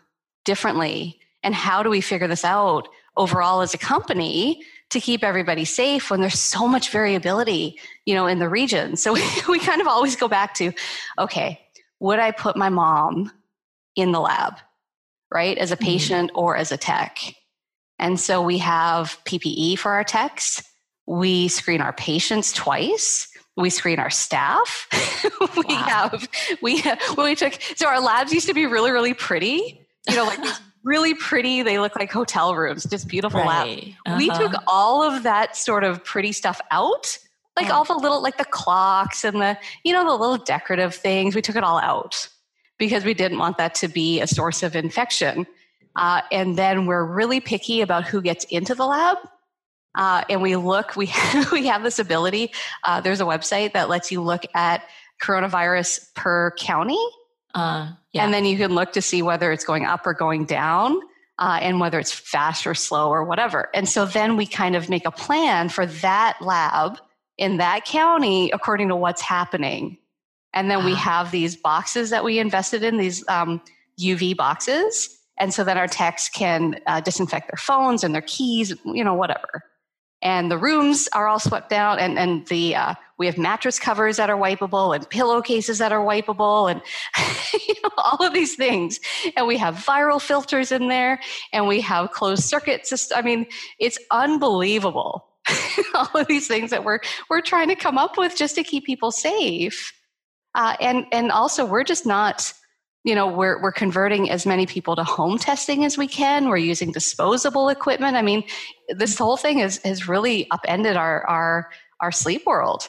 differently? 0.45 1.19
And 1.43 1.55
how 1.55 1.83
do 1.83 1.91
we 1.91 2.01
figure 2.01 2.29
this 2.29 2.45
out 2.45 2.89
overall 3.17 3.61
as 3.61 3.75
a 3.75 3.79
company 3.79 4.63
to 4.91 5.01
keep 5.01 5.23
everybody 5.23 5.65
safe 5.65 6.11
when 6.11 6.21
there's 6.21 6.39
so 6.39 6.67
much 6.67 6.91
variability, 6.91 7.79
you 8.07 8.15
know, 8.15 8.27
in 8.27 8.39
the 8.39 8.49
region? 8.49 8.97
So 8.97 9.13
we, 9.15 9.23
we 9.49 9.59
kind 9.59 9.81
of 9.81 9.87
always 9.87 10.17
go 10.17 10.29
back 10.29 10.55
to, 10.55 10.73
okay, 11.19 11.61
would 12.01 12.19
I 12.19 12.31
put 12.31 12.57
my 12.57 12.69
mom 12.69 13.31
in 13.95 14.13
the 14.13 14.21
lab, 14.21 14.55
right? 15.33 15.57
As 15.57 15.71
a 15.71 15.77
mm-hmm. 15.77 15.85
patient 15.85 16.31
mm-hmm. 16.31 16.39
or 16.39 16.57
as 16.57 16.73
a 16.73 16.77
tech? 16.77 17.19
And 17.99 18.19
so 18.19 18.41
we 18.43 18.59
have 18.59 19.19
PPE 19.25 19.79
for 19.79 19.93
our 19.93 20.05
techs. 20.05 20.63
We 21.07 21.49
screen 21.49 21.83
our 21.83 21.93
patients 21.93 22.53
twice 22.53 23.30
we 23.61 23.71
screen 23.71 23.99
our 23.99 24.11
staff. 24.11 24.89
we 25.57 25.75
wow. 25.75 26.11
have 26.11 26.29
we 26.63 26.79
have, 26.79 26.99
well, 27.17 27.27
we 27.27 27.35
took 27.35 27.55
so 27.77 27.87
our 27.87 28.01
labs 28.01 28.33
used 28.33 28.47
to 28.49 28.55
be 28.55 28.67
really 28.67 28.91
really 28.91 29.15
pretty. 29.15 29.87
You 30.09 30.17
know, 30.17 30.25
like 30.25 30.43
these 30.43 30.61
really 30.85 31.15
pretty. 31.15 31.63
They 31.63 31.79
look 31.79 31.97
like 31.97 32.11
hotel 32.11 32.55
rooms, 32.55 32.85
just 32.85 33.09
beautiful 33.09 33.41
right. 33.41 33.47
lab. 33.47 33.79
Uh-huh. 34.07 34.17
We 34.19 34.31
took 34.31 34.53
all 34.67 35.03
of 35.03 35.23
that 35.25 35.57
sort 35.57 35.85
of 35.85 36.05
pretty 36.05 36.33
stuff 36.33 36.61
out, 36.71 37.19
like 37.57 37.71
oh. 37.71 37.75
all 37.75 37.85
the 37.85 37.95
little 37.95 38.23
like 38.23 38.39
the 38.39 38.45
clocks 38.45 39.25
and 39.25 39.41
the 39.41 39.59
you 39.85 39.93
know 39.93 40.05
the 40.05 40.17
little 40.17 40.39
decorative 40.39 40.95
things. 40.95 41.35
We 41.35 41.43
took 41.43 41.57
it 41.57 41.65
all 41.65 41.79
out 41.79 42.29
because 42.79 43.05
we 43.05 43.15
didn't 43.15 43.39
want 43.39 43.59
that 43.59 43.75
to 43.77 43.89
be 43.89 44.21
a 44.21 44.27
source 44.27 44.63
of 44.63 44.75
infection. 44.75 45.47
Uh, 45.97 46.23
and 46.31 46.57
then 46.57 46.87
we're 46.87 47.05
really 47.05 47.41
picky 47.41 47.81
about 47.81 48.05
who 48.05 48.23
gets 48.23 48.45
into 48.45 48.75
the 48.75 48.87
lab 48.87 49.19
uh, 49.95 50.23
and 50.29 50.43
we 50.43 50.57
look, 50.57 50.97
we, 50.97 51.13
we 51.53 51.67
have 51.67 51.83
this 51.83 51.99
ability. 51.99 52.53
Uh, 52.85 53.01
there's 53.01 53.21
a 53.21 53.25
website 53.25 53.73
that 53.73 53.89
lets 53.89 54.11
you 54.13 54.21
look 54.21 54.45
at 54.55 54.85
coronavirus 55.21 56.13
per 56.15 56.53
county. 56.53 57.03
Uh, 57.55 57.93
yeah. 58.13 58.25
And 58.25 58.33
then 58.33 58.45
you 58.45 58.57
can 58.57 58.75
look 58.75 58.93
to 58.93 59.03
see 59.03 59.23
whether 59.23 59.53
it's 59.53 59.65
going 59.65 59.85
up 59.85 60.07
or 60.07 60.15
going 60.15 60.45
down. 60.45 61.01
Uh, 61.39 61.59
and 61.63 61.81
whether 61.81 61.99
it's 61.99 62.13
fast 62.13 62.67
or 62.67 62.75
slow 62.75 63.09
or 63.09 63.25
whatever. 63.25 63.71
And 63.73 63.89
so 63.89 64.05
then 64.05 64.37
we 64.37 64.45
kind 64.45 64.77
of 64.77 64.91
make 64.91 65.07
a 65.07 65.11
plan 65.11 65.71
for 65.71 65.87
that 65.87 66.37
lab 66.43 66.99
in 67.39 67.57
that 67.57 67.87
county 67.87 68.51
according 68.51 68.89
to 68.89 68.97
what's 68.97 69.23
happening. 69.23 69.97
And 70.53 70.71
then 70.71 70.85
we 70.85 70.95
have 70.97 71.31
these 71.31 71.57
boxes 71.57 72.11
that 72.11 72.25
we 72.25 72.39
invested 72.39 72.83
in, 72.83 72.99
these 72.99 73.27
um, 73.27 73.63
UV 73.99 74.37
boxes. 74.37 75.19
And 75.39 75.55
so 75.55 75.65
then 75.65 75.79
our 75.79 75.87
techs 75.87 76.29
can 76.29 76.79
uh, 76.87 77.01
disinfect 77.01 77.51
their 77.51 77.57
phones 77.57 78.05
and 78.05 78.15
their 78.15 78.23
keys, 78.23 78.75
you 78.85 79.03
know, 79.03 79.15
whatever. 79.15 79.65
And 80.23 80.51
the 80.51 80.59
rooms 80.59 81.09
are 81.13 81.27
all 81.27 81.39
swept 81.39 81.71
down 81.71 81.99
and, 81.99 82.19
and 82.19 82.47
the 82.49 82.77
uh, 82.77 82.95
we 83.19 83.27
have 83.27 83.39
mattress 83.39 83.79
covers 83.79 84.17
that 84.17 84.31
are 84.31 84.37
wipeable 84.37 84.95
and 84.95 85.09
pillowcases 85.11 85.79
that 85.79 85.93
are 85.93 86.05
wipeable 86.05 86.71
and 86.71 86.81
you 87.69 87.75
know, 87.83 87.91
all 87.99 88.27
of 88.27 88.33
these 88.33 88.57
things. 88.57 88.99
And 89.37 89.47
we 89.47 89.59
have 89.59 89.77
viral 89.77 90.21
filters 90.21 90.73
in 90.73 90.89
there 90.89 91.21
and 91.53 91.67
we 91.67 91.81
have 91.83 92.11
closed 92.13 92.45
circuit 92.45 92.87
systems 92.87 93.19
i 93.19 93.23
mean 93.23 93.47
it's 93.79 93.99
unbelievable. 94.11 95.27
All 95.95 96.11
of 96.15 96.27
these 96.27 96.47
things 96.47 96.71
that 96.71 96.85
we're 96.85 97.01
we're 97.29 97.41
trying 97.41 97.69
to 97.69 97.75
come 97.75 97.99
up 97.99 98.19
with 98.19 98.37
just 98.37 98.55
to 98.57 98.63
keep 98.63 98.85
people 98.85 99.11
safe. 99.11 99.93
Uh, 100.55 100.77
and 100.81 101.07
and 101.13 101.33
also 101.33 101.65
we're 101.65 101.85
just 101.85 102.07
not 102.07 102.53
you 103.05 103.15
know 103.15 103.27
we're 103.27 103.61
we're 103.63 103.73
converting 103.73 104.31
as 104.31 104.47
many 104.47 104.67
people 104.67 104.97
to 104.97 105.05
home 105.05 105.39
testing 105.39 105.85
as 105.85 105.97
we 105.97 106.07
can 106.07 106.49
we're 106.49 106.57
using 106.57 106.93
disposable 106.93 107.69
equipment 107.69 108.17
i 108.17 108.23
mean 108.23 108.45
this 108.91 109.17
whole 109.17 109.37
thing 109.37 109.59
has 109.59 109.79
has 109.85 110.09
really 110.09 110.47
upended 110.51 110.97
our 110.97 111.27
our 111.27 111.71
our 112.01 112.13
sleep 112.13 112.43
world 112.47 112.89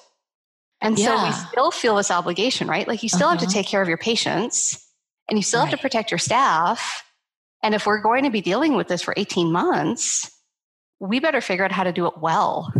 and 0.81 0.97
yeah. 0.97 1.05
so 1.05 1.25
we 1.25 1.31
still 1.49 1.71
feel 1.71 1.95
this 1.95 2.11
obligation 2.11 2.67
right 2.67 2.87
like 2.87 3.03
you 3.03 3.09
still 3.09 3.27
uh-huh. 3.27 3.31
have 3.31 3.39
to 3.39 3.45
uh-huh. 3.45 3.53
take 3.53 3.67
care 3.67 3.81
of 3.81 3.87
your 3.87 3.97
patients 3.97 4.87
and 5.29 5.37
you 5.37 5.43
still 5.43 5.61
right. 5.61 5.69
have 5.69 5.77
to 5.77 5.81
protect 5.81 6.11
your 6.11 6.17
staff 6.17 7.03
and 7.63 7.75
if 7.75 7.85
we're 7.85 8.01
going 8.01 8.23
to 8.23 8.31
be 8.31 8.41
dealing 8.41 8.75
with 8.75 8.87
this 8.87 9.01
for 9.01 9.13
18 9.15 9.51
months 9.51 10.31
we 10.99 11.19
better 11.19 11.41
figure 11.41 11.65
out 11.65 11.71
how 11.71 11.83
to 11.83 11.93
do 11.93 12.05
it 12.05 12.17
well 12.17 12.73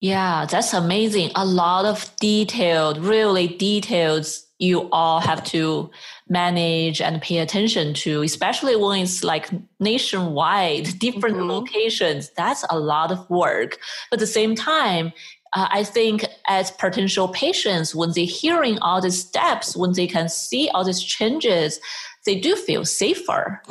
yeah 0.00 0.46
that's 0.48 0.72
amazing 0.72 1.30
a 1.34 1.44
lot 1.44 1.84
of 1.84 2.14
detailed 2.20 2.98
really 2.98 3.48
detailed 3.48 4.26
you 4.58 4.88
all 4.90 5.20
have 5.20 5.42
to 5.44 5.90
manage 6.28 7.00
and 7.00 7.20
pay 7.20 7.38
attention 7.38 7.92
to, 7.94 8.22
especially 8.22 8.76
when 8.76 9.02
it's 9.02 9.24
like 9.24 9.50
nationwide, 9.80 10.98
different 10.98 11.36
mm-hmm. 11.36 11.50
locations. 11.50 12.30
That's 12.30 12.64
a 12.70 12.78
lot 12.78 13.10
of 13.10 13.28
work. 13.28 13.78
But 14.10 14.18
at 14.18 14.20
the 14.20 14.26
same 14.26 14.54
time, 14.54 15.12
uh, 15.54 15.68
I 15.70 15.84
think 15.84 16.24
as 16.48 16.70
potential 16.70 17.28
patients, 17.28 17.94
when 17.94 18.12
they're 18.12 18.24
hearing 18.24 18.78
all 18.78 19.00
these 19.00 19.20
steps, 19.20 19.76
when 19.76 19.92
they 19.92 20.06
can 20.06 20.28
see 20.28 20.68
all 20.70 20.84
these 20.84 21.02
changes, 21.02 21.80
they 22.26 22.38
do 22.38 22.56
feel 22.56 22.84
safer. 22.84 23.62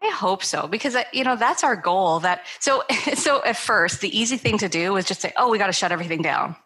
I 0.00 0.10
hope 0.10 0.44
so 0.44 0.68
because 0.68 0.94
uh, 0.94 1.04
you 1.12 1.24
know 1.24 1.36
that's 1.36 1.64
our 1.64 1.74
goal. 1.74 2.20
That 2.20 2.42
so 2.60 2.84
so 3.14 3.42
at 3.44 3.56
first 3.56 4.00
the 4.00 4.16
easy 4.16 4.36
thing 4.36 4.58
to 4.58 4.68
do 4.68 4.92
was 4.92 5.04
just 5.04 5.20
say, 5.20 5.32
"Oh, 5.36 5.50
we 5.50 5.58
got 5.58 5.66
to 5.66 5.72
shut 5.72 5.92
everything 5.92 6.22
down." 6.22 6.56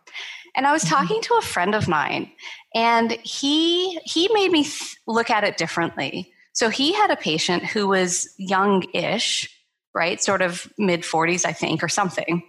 And 0.54 0.66
I 0.66 0.72
was 0.72 0.84
mm-hmm. 0.84 0.94
talking 0.94 1.22
to 1.22 1.34
a 1.34 1.42
friend 1.42 1.74
of 1.74 1.88
mine, 1.88 2.30
and 2.74 3.12
he 3.22 3.98
he 4.04 4.28
made 4.32 4.50
me 4.50 4.66
look 5.06 5.30
at 5.30 5.44
it 5.44 5.56
differently. 5.56 6.32
So 6.52 6.68
he 6.68 6.92
had 6.92 7.10
a 7.10 7.16
patient 7.16 7.64
who 7.64 7.88
was 7.88 8.28
young-ish, 8.36 9.48
right, 9.94 10.22
sort 10.22 10.42
of 10.42 10.70
mid 10.76 11.00
40s, 11.00 11.46
I 11.46 11.52
think, 11.52 11.82
or 11.82 11.88
something, 11.88 12.42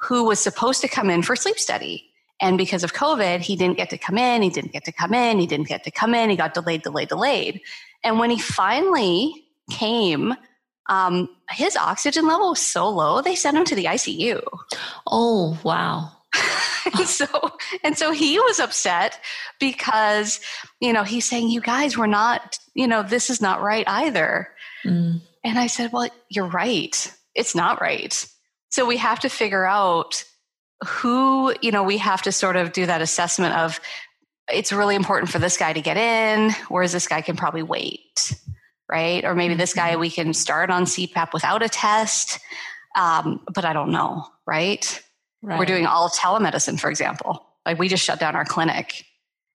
who 0.00 0.24
was 0.24 0.38
supposed 0.38 0.80
to 0.82 0.88
come 0.88 1.10
in 1.10 1.22
for 1.22 1.34
sleep 1.34 1.58
study. 1.58 2.04
And 2.40 2.56
because 2.56 2.84
of 2.84 2.94
COVID, 2.94 3.40
he 3.40 3.56
didn't 3.56 3.76
get 3.76 3.90
to 3.90 3.98
come 3.98 4.16
in. 4.16 4.42
He 4.42 4.50
didn't 4.50 4.72
get 4.72 4.84
to 4.84 4.92
come 4.92 5.12
in. 5.12 5.40
He 5.40 5.46
didn't 5.46 5.66
get 5.66 5.82
to 5.84 5.90
come 5.90 6.14
in. 6.14 6.30
He 6.30 6.36
got 6.36 6.54
delayed, 6.54 6.82
delayed, 6.82 7.08
delayed. 7.08 7.60
And 8.04 8.20
when 8.20 8.30
he 8.30 8.38
finally 8.38 9.44
came, 9.70 10.34
um, 10.88 11.28
his 11.50 11.76
oxygen 11.76 12.26
level 12.26 12.50
was 12.50 12.60
so 12.60 12.88
low, 12.88 13.20
they 13.20 13.34
sent 13.34 13.56
him 13.56 13.64
to 13.64 13.74
the 13.74 13.86
ICU. 13.86 14.40
Oh, 15.06 15.58
wow. 15.64 16.12
And 16.94 17.06
so 17.08 17.26
and 17.84 17.96
so 17.96 18.12
he 18.12 18.38
was 18.38 18.58
upset 18.58 19.20
because 19.58 20.40
you 20.80 20.92
know 20.92 21.04
he's 21.04 21.28
saying 21.28 21.48
you 21.48 21.60
guys 21.60 21.96
were 21.96 22.06
not 22.06 22.58
you 22.74 22.86
know 22.86 23.02
this 23.02 23.30
is 23.30 23.40
not 23.40 23.62
right 23.62 23.88
either. 23.88 24.48
Mm. 24.84 25.20
and 25.44 25.58
i 25.58 25.66
said 25.66 25.90
well 25.92 26.08
you're 26.28 26.46
right. 26.46 27.12
It's 27.34 27.54
not 27.54 27.80
right. 27.80 28.26
So 28.70 28.86
we 28.86 28.96
have 28.96 29.20
to 29.20 29.28
figure 29.28 29.64
out 29.64 30.24
who 30.86 31.54
you 31.60 31.72
know 31.72 31.82
we 31.82 31.98
have 31.98 32.22
to 32.22 32.32
sort 32.32 32.56
of 32.56 32.72
do 32.72 32.86
that 32.86 33.02
assessment 33.02 33.54
of 33.54 33.80
it's 34.50 34.72
really 34.72 34.94
important 34.94 35.30
for 35.30 35.38
this 35.38 35.56
guy 35.56 35.72
to 35.72 35.80
get 35.80 35.96
in. 35.96 36.52
Whereas 36.68 36.92
this 36.92 37.08
guy 37.08 37.20
can 37.22 37.36
probably 37.36 37.62
wait 37.62 38.34
right? 38.90 39.22
Or 39.24 39.34
maybe 39.34 39.54
this 39.54 39.74
guy 39.74 39.90
mm-hmm. 39.90 40.00
we 40.00 40.10
can 40.10 40.32
start 40.32 40.70
on 40.70 40.84
cpap 40.84 41.34
without 41.34 41.62
a 41.62 41.68
test. 41.68 42.38
Um, 42.96 43.44
but 43.54 43.64
i 43.64 43.74
don't 43.74 43.92
know 43.92 44.26
right 44.46 45.02
Right. 45.42 45.58
We're 45.58 45.66
doing 45.66 45.86
all 45.86 46.08
telemedicine, 46.08 46.80
for 46.80 46.90
example. 46.90 47.46
Like 47.64 47.78
we 47.78 47.88
just 47.88 48.04
shut 48.04 48.18
down 48.18 48.34
our 48.34 48.44
clinic 48.44 49.04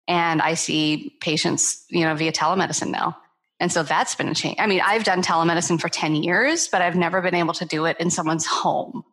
and 0.06 0.42
I 0.42 0.54
see 0.54 1.16
patients, 1.20 1.84
you 1.88 2.04
know, 2.04 2.14
via 2.14 2.32
telemedicine 2.32 2.90
now. 2.90 3.16
And 3.60 3.70
so 3.70 3.82
that's 3.82 4.14
been 4.14 4.28
a 4.28 4.34
change. 4.34 4.56
I 4.58 4.66
mean, 4.66 4.80
I've 4.84 5.04
done 5.04 5.22
telemedicine 5.22 5.80
for 5.80 5.88
10 5.88 6.16
years, 6.16 6.68
but 6.68 6.82
I've 6.82 6.96
never 6.96 7.22
been 7.22 7.34
able 7.34 7.54
to 7.54 7.64
do 7.64 7.84
it 7.84 7.96
in 8.00 8.10
someone's 8.10 8.44
home. 8.44 9.04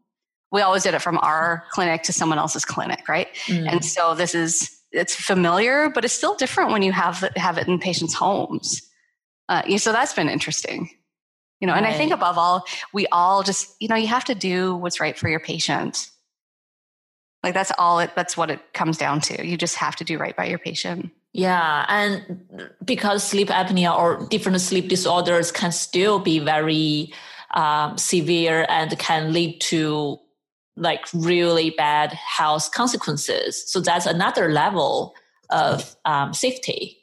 We 0.51 0.61
always 0.61 0.83
did 0.83 0.95
it 0.95 1.01
from 1.01 1.19
our 1.19 1.65
clinic 1.69 2.01
to 2.03 2.13
someone 2.13 2.39
else's 2.39 2.65
clinic, 2.65 3.07
right? 3.07 3.27
Mm. 3.45 3.71
And 3.71 3.85
so 3.85 4.15
this 4.15 4.33
is 4.33 4.75
it's 4.91 5.13
familiar, 5.13 5.89
but 5.89 6.03
it's 6.03 6.13
still 6.15 6.35
different 6.35 6.71
when 6.71 6.81
you 6.81 6.91
have 6.91 7.23
it, 7.23 7.37
have 7.37 7.59
it 7.59 7.67
in 7.67 7.77
patients' 7.77 8.15
homes. 8.15 8.81
Uh, 9.47 9.77
so 9.77 9.91
that's 9.91 10.13
been 10.13 10.29
interesting, 10.29 10.89
you 11.59 11.67
know. 11.67 11.73
Right. 11.73 11.83
And 11.83 11.87
I 11.87 11.93
think 11.93 12.11
above 12.11 12.37
all, 12.39 12.65
we 12.91 13.05
all 13.07 13.43
just 13.43 13.75
you 13.79 13.87
know 13.87 13.95
you 13.95 14.07
have 14.07 14.25
to 14.25 14.35
do 14.35 14.75
what's 14.75 14.99
right 14.99 15.17
for 15.17 15.29
your 15.29 15.39
patient. 15.39 16.09
Like 17.43 17.53
that's 17.53 17.71
all 17.77 17.99
it 17.99 18.11
that's 18.15 18.35
what 18.35 18.51
it 18.51 18.73
comes 18.73 18.97
down 18.97 19.21
to. 19.21 19.45
You 19.45 19.57
just 19.57 19.75
have 19.75 19.95
to 19.97 20.03
do 20.03 20.17
right 20.17 20.35
by 20.35 20.45
your 20.45 20.59
patient. 20.59 21.11
Yeah, 21.31 21.85
and 21.87 22.41
because 22.83 23.23
sleep 23.23 23.49
apnea 23.49 23.95
or 23.95 24.27
different 24.29 24.59
sleep 24.61 24.89
disorders 24.89 25.51
can 25.51 25.71
still 25.71 26.19
be 26.19 26.39
very 26.39 27.13
um, 27.53 27.97
severe 27.97 28.65
and 28.67 28.97
can 28.97 29.31
lead 29.31 29.61
to 29.61 30.19
like 30.75 31.05
really 31.13 31.69
bad 31.71 32.13
health 32.13 32.71
consequences. 32.71 33.71
So 33.71 33.79
that's 33.79 34.05
another 34.05 34.51
level 34.51 35.13
of 35.49 35.95
um, 36.05 36.33
safety. 36.33 36.97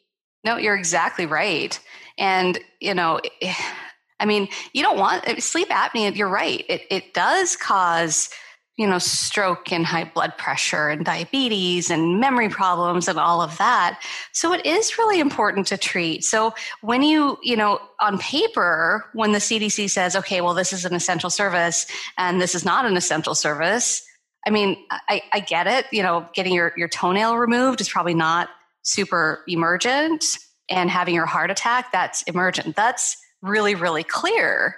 No, 0.44 0.56
you're 0.56 0.76
exactly 0.76 1.26
right. 1.26 1.78
And 2.18 2.58
you 2.80 2.94
know, 2.94 3.20
I 4.18 4.24
mean, 4.24 4.48
you 4.72 4.82
don't 4.82 4.98
want 4.98 5.42
sleep 5.42 5.68
apnea. 5.68 6.16
You're 6.16 6.28
right. 6.28 6.64
It 6.68 6.82
it 6.90 7.14
does 7.14 7.54
cause 7.56 8.30
you 8.76 8.86
know, 8.86 8.98
stroke 8.98 9.72
and 9.72 9.86
high 9.86 10.04
blood 10.04 10.36
pressure 10.36 10.88
and 10.88 11.04
diabetes 11.04 11.90
and 11.90 12.20
memory 12.20 12.48
problems 12.48 13.08
and 13.08 13.18
all 13.18 13.40
of 13.40 13.56
that. 13.58 14.00
So 14.32 14.52
it 14.52 14.66
is 14.66 14.98
really 14.98 15.18
important 15.18 15.66
to 15.68 15.78
treat. 15.78 16.24
So 16.24 16.54
when 16.82 17.02
you, 17.02 17.38
you 17.42 17.56
know, 17.56 17.80
on 18.00 18.18
paper, 18.18 19.06
when 19.14 19.32
the 19.32 19.38
CDC 19.38 19.88
says, 19.90 20.14
okay, 20.16 20.42
well, 20.42 20.52
this 20.52 20.72
is 20.72 20.84
an 20.84 20.94
essential 20.94 21.30
service 21.30 21.86
and 22.18 22.40
this 22.40 22.54
is 22.54 22.64
not 22.64 22.84
an 22.84 22.96
essential 22.96 23.34
service, 23.34 24.04
I 24.46 24.50
mean, 24.50 24.76
I, 24.90 25.22
I 25.32 25.40
get 25.40 25.66
it. 25.66 25.86
You 25.90 26.02
know, 26.02 26.28
getting 26.34 26.52
your, 26.52 26.72
your 26.76 26.88
toenail 26.88 27.36
removed 27.36 27.80
is 27.80 27.88
probably 27.88 28.14
not 28.14 28.48
super 28.82 29.42
emergent 29.48 30.24
and 30.68 30.90
having 30.90 31.14
your 31.14 31.26
heart 31.26 31.50
attack, 31.50 31.92
that's 31.92 32.22
emergent. 32.22 32.76
That's 32.76 33.16
really, 33.42 33.74
really 33.74 34.04
clear. 34.04 34.76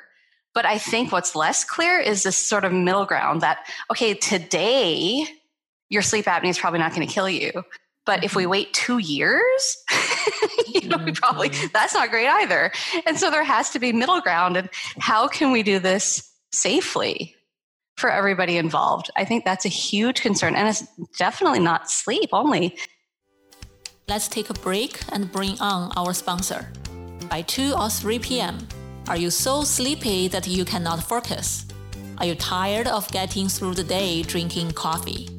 But 0.58 0.66
I 0.66 0.76
think 0.76 1.12
what's 1.12 1.36
less 1.36 1.62
clear 1.62 2.00
is 2.00 2.24
this 2.24 2.36
sort 2.36 2.64
of 2.64 2.72
middle 2.72 3.04
ground 3.04 3.42
that, 3.42 3.58
okay, 3.92 4.12
today 4.12 5.24
your 5.88 6.02
sleep 6.02 6.24
apnea 6.24 6.48
is 6.48 6.58
probably 6.58 6.80
not 6.80 6.92
going 6.92 7.06
to 7.06 7.14
kill 7.14 7.28
you. 7.28 7.62
But 8.04 8.24
if 8.24 8.34
we 8.34 8.42
mm-hmm. 8.42 8.50
wait 8.50 8.72
two 8.74 8.98
years, 8.98 9.84
you 10.66 10.88
know, 10.88 10.96
we 10.96 11.12
probably, 11.12 11.50
mm-hmm. 11.50 11.68
that's 11.72 11.94
not 11.94 12.10
great 12.10 12.26
either. 12.26 12.72
And 13.06 13.16
so 13.16 13.30
there 13.30 13.44
has 13.44 13.70
to 13.70 13.78
be 13.78 13.92
middle 13.92 14.20
ground. 14.20 14.56
And 14.56 14.68
how 14.98 15.28
can 15.28 15.52
we 15.52 15.62
do 15.62 15.78
this 15.78 16.28
safely 16.50 17.36
for 17.96 18.10
everybody 18.10 18.56
involved? 18.56 19.12
I 19.14 19.24
think 19.24 19.44
that's 19.44 19.64
a 19.64 19.68
huge 19.68 20.22
concern. 20.22 20.56
And 20.56 20.66
it's 20.66 20.84
definitely 21.20 21.60
not 21.60 21.88
sleep 21.88 22.30
only. 22.32 22.76
Let's 24.08 24.26
take 24.26 24.50
a 24.50 24.54
break 24.54 24.98
and 25.12 25.30
bring 25.30 25.56
on 25.60 25.92
our 25.96 26.12
sponsor. 26.12 26.72
By 27.30 27.42
2 27.42 27.74
or 27.78 27.88
3 27.88 28.18
p.m., 28.18 28.66
are 29.08 29.16
you 29.16 29.30
so 29.30 29.64
sleepy 29.64 30.28
that 30.28 30.46
you 30.46 30.64
cannot 30.66 31.02
focus? 31.02 31.64
Are 32.18 32.26
you 32.26 32.34
tired 32.34 32.86
of 32.86 33.10
getting 33.10 33.48
through 33.48 33.74
the 33.74 33.82
day 33.82 34.22
drinking 34.22 34.72
coffee? 34.72 35.30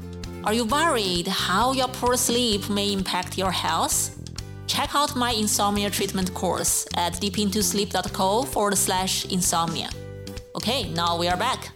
Are 0.43 0.53
you 0.53 0.65
worried 0.65 1.27
how 1.27 1.73
your 1.73 1.87
poor 1.87 2.17
sleep 2.17 2.67
may 2.69 2.91
impact 2.91 3.37
your 3.37 3.51
health? 3.51 4.17
Check 4.65 4.95
out 4.95 5.15
my 5.15 5.31
insomnia 5.31 5.91
treatment 5.91 6.33
course 6.33 6.87
at 6.95 7.13
deepintosleep.co 7.13 8.43
forward 8.43 8.77
slash 8.77 9.25
insomnia. 9.25 9.89
Okay, 10.55 10.89
now 10.93 11.17
we 11.17 11.27
are 11.27 11.37
back. 11.37 11.71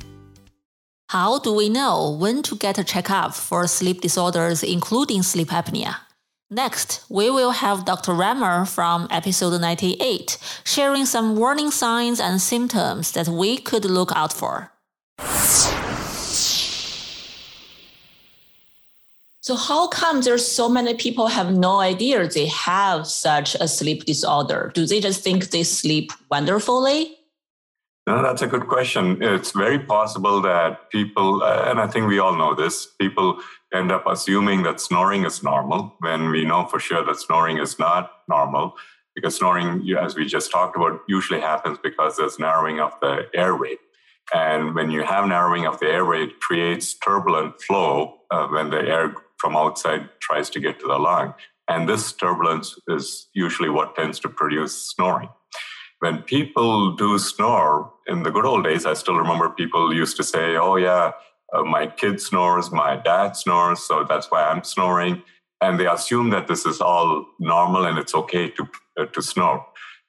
How 1.10 1.38
do 1.38 1.54
we 1.54 1.70
know 1.70 2.18
when 2.20 2.42
to 2.44 2.56
get 2.56 2.80
a 2.80 2.84
checkup 2.84 3.36
for 3.36 3.68
sleep 3.68 4.02
disorders, 4.02 4.64
including 4.64 5.22
sleep 5.22 5.50
apnea? 5.50 6.03
Next, 6.54 7.04
we 7.10 7.32
will 7.32 7.50
have 7.50 7.84
Dr. 7.84 8.14
Ramar 8.14 8.68
from 8.68 9.08
episode 9.10 9.60
98 9.60 10.38
sharing 10.64 11.08
some 11.08 11.36
warning 11.36 11.72
signs 11.72 12.20
and 12.20 12.40
symptoms 12.40 13.12
that 13.14 13.28
we 13.28 13.58
could 13.58 13.86
look 13.86 14.12
out 14.16 14.32
for. 14.32 14.72
So 19.42 19.56
how 19.56 19.88
come 19.88 20.22
there's 20.22 20.46
so 20.46 20.70
many 20.70 20.94
people 20.94 21.26
have 21.26 21.52
no 21.52 21.80
idea 21.80 22.28
they 22.28 22.46
have 22.46 23.08
such 23.08 23.56
a 23.56 23.68
sleep 23.68 24.06
disorder? 24.06 24.72
Do 24.76 24.86
they 24.86 25.00
just 25.00 25.24
think 25.24 25.50
they 25.50 25.64
sleep 25.64 26.12
wonderfully? 26.30 27.18
No, 28.06 28.22
that's 28.22 28.42
a 28.42 28.48
good 28.48 28.68
question. 28.68 29.22
It's 29.22 29.52
very 29.52 29.80
possible 29.80 30.42
that 30.42 30.90
people, 30.92 31.42
uh, 31.42 31.70
and 31.70 31.80
I 31.80 31.88
think 31.88 32.08
we 32.08 32.20
all 32.20 32.36
know 32.36 32.54
this, 32.54 32.86
people 33.00 33.40
end 33.74 33.94
up 33.94 34.04
assuming 34.06 34.64
that 34.64 34.82
snoring 34.82 35.24
is 35.24 35.42
normal 35.42 35.96
when 36.00 36.30
we 36.30 36.44
know 36.44 36.66
for 36.66 36.80
sure 36.80 37.06
that 37.06 37.18
snoring 37.18 37.60
is 37.60 37.80
not 37.80 38.12
normal 38.28 38.76
because 39.16 39.38
snoring, 39.38 39.88
as 39.98 40.16
we 40.16 40.26
just 40.26 40.52
talked 40.52 40.76
about, 40.76 41.00
usually 41.08 41.40
happens 41.40 41.78
because 41.82 42.18
there's 42.18 42.40
narrowing 42.40 42.82
of 42.82 42.94
the 43.00 43.28
airway. 43.34 43.76
And 44.34 44.76
when 44.76 44.92
you 44.92 45.04
have 45.04 45.26
narrowing 45.28 45.66
of 45.66 45.80
the 45.80 45.86
airway, 45.86 46.24
it 46.24 46.40
creates 46.42 46.96
turbulent 46.96 47.62
flow 47.62 48.16
uh, 48.32 48.48
when 48.48 48.70
the 48.70 48.80
air 48.80 49.16
from 49.38 49.56
outside 49.56 50.10
tries 50.20 50.50
to 50.52 50.60
get 50.60 50.80
to 50.80 50.88
the 50.88 50.98
lung. 50.98 51.36
And 51.70 51.88
this 51.88 52.12
turbulence 52.12 52.78
is 52.88 53.28
usually 53.34 53.70
what 53.70 53.96
tends 53.96 54.20
to 54.22 54.30
produce 54.30 54.90
snoring 54.90 55.30
when 56.04 56.22
people 56.24 56.98
do 56.98 57.18
snore 57.18 57.90
in 58.08 58.24
the 58.24 58.30
good 58.30 58.46
old 58.46 58.66
days, 58.66 58.86
I 58.86 58.94
still 58.94 59.16
remember 59.16 59.48
people 59.50 59.94
used 59.94 60.18
to 60.18 60.24
say, 60.24 60.58
Oh, 60.58 60.76
yeah, 60.76 61.14
uh, 61.54 61.64
my 61.64 61.88
kid 61.88 62.20
snores, 62.20 62.74
my 62.74 62.98
dad 62.98 63.38
snores, 63.38 63.80
so 63.88 64.06
that's 64.10 64.30
why 64.30 64.44
I'm 64.44 64.66
snoring. 64.66 65.24
And 65.62 65.80
they 65.80 65.88
assume 65.88 66.30
that 66.32 66.50
this 66.50 66.66
is 66.66 66.82
all 66.82 67.26
normal 67.40 67.86
and 67.86 67.98
it's 67.98 68.14
okay 68.16 68.50
to, 68.50 68.68
uh, 69.00 69.06
to 69.06 69.22
snore. 69.22 69.66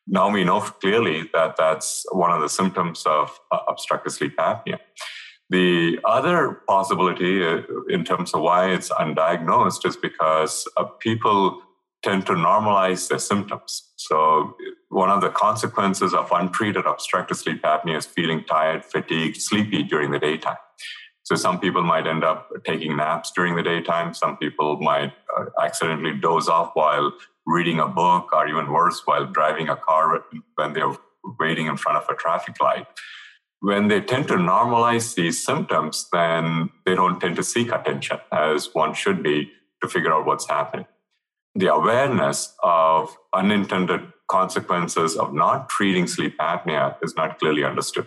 Now 0.09 0.29
we 0.31 0.43
know 0.43 0.61
clearly 0.61 1.31
that 1.33 1.55
that's 1.57 2.05
one 2.11 2.33
of 2.33 2.41
the 2.41 2.49
symptoms 2.49 3.05
of 3.07 3.39
uh, 3.53 3.59
obstructive 3.69 4.13
sleep 4.13 4.37
apnea. 4.37 4.81
The 5.51 6.01
other 6.05 6.63
possibility, 6.67 7.47
uh, 7.47 7.61
in 7.89 8.03
terms 8.05 8.35
of 8.35 8.41
why 8.41 8.73
it's 8.73 8.91
undiagnosed, 8.91 9.87
is 9.87 9.97
because 9.97 10.67
uh, 10.77 10.85
people 11.07 11.63
tend 12.05 12.27
to 12.27 12.33
normalize 12.33 13.09
their 13.09 13.19
symptoms. 13.19 13.93
So, 13.97 14.57
one 14.91 15.11
of 15.11 15.23
the 15.23 15.31
consequences 15.31 16.13
of 16.13 16.31
untreated 16.31 16.85
obstructive 16.85 17.39
sleep 17.39 17.63
apnea 17.63 17.97
is 17.97 18.07
feeling 18.07 18.45
tired, 18.45 18.85
fatigued, 18.85 19.41
sleepy 19.41 19.83
during 19.83 20.11
the 20.11 20.19
daytime. 20.19 20.59
So, 21.23 21.35
some 21.35 21.59
people 21.59 21.83
might 21.83 22.07
end 22.07 22.23
up 22.23 22.51
taking 22.67 22.97
naps 22.99 23.33
during 23.35 23.57
the 23.57 23.63
daytime. 23.63 24.13
Some 24.13 24.37
people 24.37 24.77
might 24.81 25.13
uh, 25.37 25.47
accidentally 25.63 26.13
doze 26.13 26.49
off 26.49 26.73
while 26.75 27.13
reading 27.47 27.81
a 27.81 27.89
book, 27.89 28.29
or 28.33 28.47
even 28.47 28.71
worse, 28.71 29.01
while 29.07 29.25
driving 29.25 29.71
a 29.71 29.77
car 29.77 30.25
when 30.57 30.75
they're 30.75 30.95
waiting 31.41 31.67
in 31.67 31.79
front 31.79 31.97
of 31.97 32.07
a 32.11 32.15
traffic 32.15 32.61
light. 32.61 32.87
When 33.61 33.89
they 33.89 34.03
tend 34.03 34.29
to 34.29 34.35
normalize 34.35 35.15
these 35.15 35.43
symptoms, 35.43 36.07
then 36.13 36.69
they 36.85 36.95
don't 36.95 37.19
tend 37.19 37.37
to 37.37 37.43
seek 37.43 37.73
attention 37.73 38.19
as 38.31 38.75
one 38.75 38.93
should 38.93 39.23
be 39.23 39.51
to 39.83 39.89
figure 39.89 40.13
out 40.13 40.27
what's 40.27 40.47
happening 40.47 40.85
the 41.55 41.73
awareness 41.73 42.55
of 42.63 43.17
unintended 43.33 44.13
consequences 44.29 45.17
of 45.17 45.33
not 45.33 45.69
treating 45.69 46.07
sleep 46.07 46.37
apnea 46.39 46.97
is 47.03 47.15
not 47.17 47.39
clearly 47.39 47.65
understood. 47.65 48.07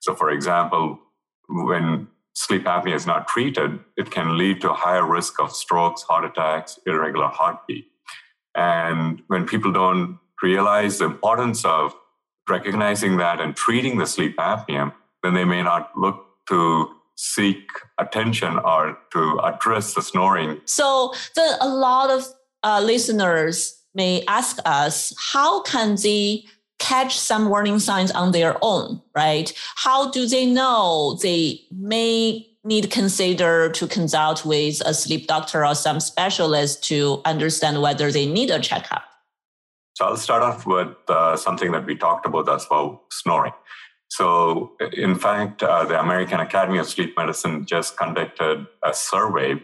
So, 0.00 0.14
for 0.14 0.30
example, 0.30 0.98
when 1.48 2.08
sleep 2.34 2.64
apnea 2.64 2.94
is 2.94 3.06
not 3.06 3.28
treated, 3.28 3.80
it 3.96 4.10
can 4.10 4.38
lead 4.38 4.60
to 4.60 4.70
a 4.70 4.74
higher 4.74 5.06
risk 5.06 5.40
of 5.40 5.52
strokes, 5.52 6.02
heart 6.02 6.24
attacks, 6.24 6.78
irregular 6.86 7.28
heartbeat. 7.28 7.86
And 8.54 9.22
when 9.26 9.46
people 9.46 9.72
don't 9.72 10.18
realize 10.42 10.98
the 10.98 11.06
importance 11.06 11.64
of 11.64 11.94
recognizing 12.48 13.16
that 13.18 13.40
and 13.40 13.56
treating 13.56 13.98
the 13.98 14.06
sleep 14.06 14.36
apnea, 14.36 14.92
then 15.22 15.34
they 15.34 15.44
may 15.44 15.62
not 15.62 15.90
look 15.96 16.24
to 16.48 16.88
seek 17.16 17.66
attention 17.98 18.58
or 18.58 18.98
to 19.12 19.40
address 19.42 19.94
the 19.94 20.02
snoring. 20.02 20.60
So, 20.66 21.12
a 21.60 21.68
lot 21.68 22.10
of 22.10 22.26
uh, 22.62 22.80
listeners 22.82 23.82
may 23.94 24.24
ask 24.28 24.58
us, 24.64 25.14
how 25.32 25.62
can 25.62 25.96
they 26.02 26.44
catch 26.78 27.18
some 27.18 27.48
warning 27.48 27.78
signs 27.78 28.10
on 28.12 28.32
their 28.32 28.56
own, 28.62 29.00
right? 29.14 29.52
How 29.76 30.10
do 30.10 30.26
they 30.26 30.44
know 30.46 31.18
they 31.22 31.60
may 31.70 32.46
need 32.64 32.82
to 32.82 32.88
consider 32.88 33.70
to 33.70 33.86
consult 33.86 34.44
with 34.44 34.82
a 34.84 34.92
sleep 34.92 35.26
doctor 35.26 35.64
or 35.64 35.74
some 35.74 36.00
specialist 36.00 36.84
to 36.84 37.22
understand 37.24 37.80
whether 37.80 38.12
they 38.12 38.26
need 38.26 38.50
a 38.50 38.60
checkup? 38.60 39.04
So 39.94 40.04
I'll 40.04 40.16
start 40.18 40.42
off 40.42 40.66
with 40.66 40.94
uh, 41.08 41.36
something 41.36 41.72
that 41.72 41.86
we 41.86 41.96
talked 41.96 42.26
about 42.26 42.48
as 42.50 42.66
well, 42.70 43.04
snoring. 43.10 43.54
So, 44.08 44.72
in 44.92 45.14
fact, 45.16 45.62
uh, 45.62 45.84
the 45.84 45.98
American 45.98 46.38
Academy 46.38 46.78
of 46.78 46.86
Sleep 46.86 47.14
Medicine 47.16 47.64
just 47.64 47.96
conducted 47.96 48.66
a 48.84 48.92
survey 48.94 49.54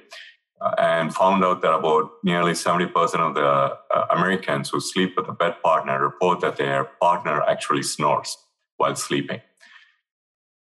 and 0.78 1.14
found 1.14 1.44
out 1.44 1.62
that 1.62 1.74
about 1.74 2.10
nearly 2.22 2.52
70% 2.52 2.92
of 3.16 3.34
the 3.34 3.44
uh, 3.44 4.06
Americans 4.10 4.70
who 4.70 4.80
sleep 4.80 5.14
with 5.16 5.28
a 5.28 5.32
bed 5.32 5.56
partner 5.62 6.02
report 6.02 6.40
that 6.40 6.56
their 6.56 6.84
partner 6.84 7.42
actually 7.42 7.82
snores 7.82 8.36
while 8.76 8.94
sleeping. 8.94 9.40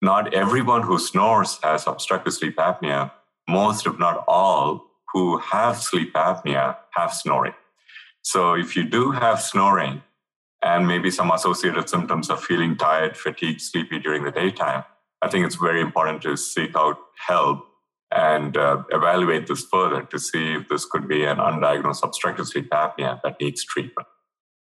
Not 0.02 0.35
everyone 0.35 0.83
who 0.83 0.98
snores 0.98 1.59
has 1.62 1.87
obstructive 1.87 2.35
sleep 2.35 2.57
apnea. 2.57 3.12
Most, 3.48 3.87
if 3.87 3.98
not 3.98 4.24
all, 4.26 4.85
who 5.12 5.38
have 5.38 5.80
sleep 5.80 6.12
apnea 6.14 6.76
have 6.94 7.12
snoring. 7.12 7.54
So 8.22 8.54
if 8.54 8.74
you 8.74 8.85
do 8.85 9.12
have 9.12 9.40
snoring 9.40 10.02
and 10.62 10.88
maybe 10.88 11.11
some 11.11 11.30
associated 11.30 11.88
symptoms 11.88 12.30
of 12.30 12.42
feeling 12.42 12.76
tired, 12.76 13.16
fatigued, 13.16 13.61
sleepy 13.61 13.98
during 13.98 14.24
the 14.24 14.30
daytime, 14.30 14.85
I 15.22 15.28
think 15.28 15.46
it's 15.46 15.57
very 15.57 15.80
important 15.80 16.22
to 16.22 16.37
seek 16.37 16.76
out 16.76 16.98
help 17.26 17.66
and 18.14 18.57
uh, 18.57 18.85
evaluate 18.90 19.46
this 19.46 19.64
further 19.64 20.03
to 20.03 20.18
see 20.18 20.55
if 20.55 20.68
this 20.68 20.85
could 20.85 21.09
be 21.09 21.24
an 21.24 21.38
undiagnosed 21.38 22.05
obstructive 22.05 22.46
sleep 22.46 22.70
apnea 22.70 23.20
that 23.22 23.40
needs 23.40 23.64
treatment. 23.64 24.07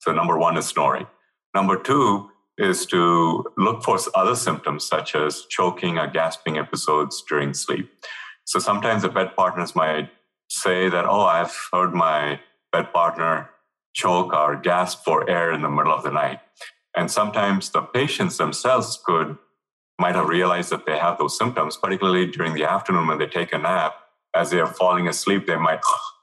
So, 0.01 0.13
number 0.13 0.39
one 0.39 0.57
is 0.57 0.67
snoring. 0.67 1.07
Number 1.55 1.77
two 1.77 2.31
is 2.59 2.87
to 2.87 3.45
look 3.57 3.83
for 3.83 3.99
other 4.15 4.35
symptoms 4.35 4.87
such 4.87 5.15
as 5.15 5.45
choking 5.49 5.99
or 5.99 6.07
gasping 6.07 6.59
episodes 6.59 7.23
during 7.29 7.55
sleep. 7.55 7.91
So, 8.45 8.59
sometimes 8.59 9.03
the 9.03 9.11
bed 9.11 9.37
partners 9.37 9.77
might 9.77 10.11
say 10.49 10.89
that, 10.89 11.05
oh, 11.05 11.23
I've 11.23 11.55
heard 11.73 11.93
my 11.93 12.41
bed 12.73 12.93
partner 12.93 13.51
choke 13.93 14.33
or 14.33 14.57
gasp 14.57 15.05
for 15.05 15.29
air 15.29 15.53
in 15.53 15.61
the 15.61 15.69
middle 15.69 15.93
of 15.93 16.03
the 16.03 16.11
night. 16.11 16.41
And 16.97 17.11
sometimes 17.11 17.71
the 17.71 17.83
patients 17.83 18.39
themselves 18.39 18.99
could 19.05 19.37
might 20.05 20.17
have 20.21 20.29
realized 20.39 20.71
that 20.71 20.85
they 20.85 20.99
have 21.07 21.17
those 21.19 21.39
symptoms, 21.41 21.77
particularly 21.77 22.27
during 22.37 22.55
the 22.55 22.65
afternoon 22.77 23.07
when 23.07 23.19
they 23.19 23.31
take 23.39 23.53
a 23.53 23.59
nap. 23.59 23.93
As 24.35 24.51
they 24.51 24.61
are 24.65 24.75
falling 24.83 25.07
asleep, 25.13 25.47
they 25.47 25.61
might 25.69 25.83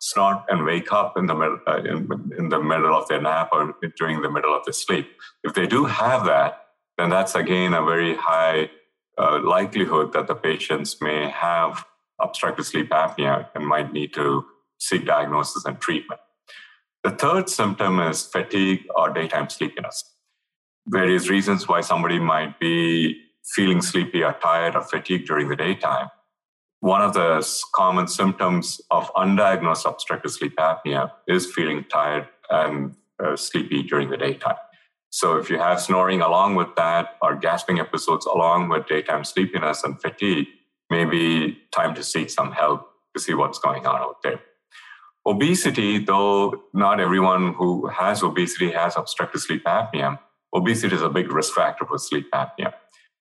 snort 0.10 0.40
and 0.50 0.66
wake 0.66 0.92
up 1.00 1.12
in 1.20 1.26
the 1.28 1.36
middle, 1.42 1.60
uh, 1.66 1.82
in, 1.92 1.98
in 2.40 2.50
the 2.50 2.62
middle 2.72 2.94
of 3.00 3.08
their 3.08 3.22
nap 3.22 3.50
or 3.54 3.62
during 4.00 4.22
the 4.22 4.32
middle 4.36 4.54
of 4.58 4.66
their 4.66 4.74
sleep. 4.86 5.08
If 5.44 5.54
they 5.54 5.68
do 5.68 5.86
have 5.86 6.26
that, 6.26 6.52
then 6.98 7.10
that's 7.10 7.36
again 7.36 7.74
a 7.74 7.84
very 7.94 8.16
high 8.16 8.70
uh, 9.18 9.40
likelihood 9.58 10.12
that 10.14 10.28
the 10.28 10.36
patients 10.36 11.00
may 11.00 11.30
have 11.30 11.86
obstructive 12.20 12.66
sleep 12.66 12.90
apnea 12.90 13.48
and 13.56 13.66
might 13.66 13.94
need 13.94 14.14
to 14.16 14.46
seek 14.88 15.06
diagnosis 15.06 15.64
and 15.66 15.80
treatment. 15.80 16.20
The 17.06 17.12
third 17.12 17.48
symptom 17.48 17.94
is 18.10 18.26
fatigue 18.26 18.82
or 18.96 19.06
daytime 19.20 19.50
sleepiness. 19.50 19.98
Various 20.88 21.30
reasons 21.30 21.68
why 21.70 21.80
somebody 21.92 22.20
might 22.20 22.60
be 22.60 23.29
feeling 23.44 23.82
sleepy 23.82 24.24
or 24.24 24.34
tired 24.34 24.76
or 24.76 24.82
fatigued 24.82 25.28
during 25.28 25.50
the 25.50 25.56
daytime. 25.56 26.10
One 26.82 27.02
of 27.02 27.14
the 27.14 27.46
common 27.76 28.08
symptoms 28.08 28.80
of 28.90 29.14
undiagnosed 29.14 29.90
obstructive 29.90 30.32
sleep 30.32 30.56
apnea 30.58 31.12
is 31.28 31.52
feeling 31.52 31.84
tired 31.92 32.28
and 32.50 32.96
uh, 33.24 33.36
sleepy 33.36 33.84
during 33.84 34.10
the 34.10 34.18
daytime. 34.18 34.56
So, 35.12 35.38
if 35.38 35.50
you 35.50 35.58
have 35.58 35.82
snoring 35.82 36.22
along 36.22 36.56
with 36.56 36.76
that, 36.76 37.18
or 37.22 37.36
gasping 37.36 37.80
episodes 37.80 38.28
along 38.28 38.70
with 38.70 38.88
daytime 38.88 39.24
sleepiness 39.24 39.84
and 39.84 40.00
fatigue, 40.00 40.48
maybe 40.90 41.58
time 41.72 41.96
to 41.96 42.04
seek 42.04 42.30
some 42.30 42.52
help 42.52 42.88
to 43.16 43.22
see 43.22 43.34
what's 43.34 43.60
going 43.60 43.86
on 43.86 44.00
out 44.02 44.22
there. 44.24 44.40
Obesity, 45.26 46.00
though 46.00 46.64
not 46.74 47.00
everyone 47.00 47.54
who 47.54 47.88
has 47.88 48.24
obesity 48.24 48.72
has 48.72 48.96
obstructive 48.96 49.42
sleep 49.42 49.64
apnea, 49.66 50.18
obesity 50.54 50.96
is 50.96 51.02
a 51.02 51.10
big 51.10 51.32
risk 51.32 51.54
factor 51.54 51.86
for 51.86 51.98
sleep 51.98 52.28
apnea. 52.32 52.74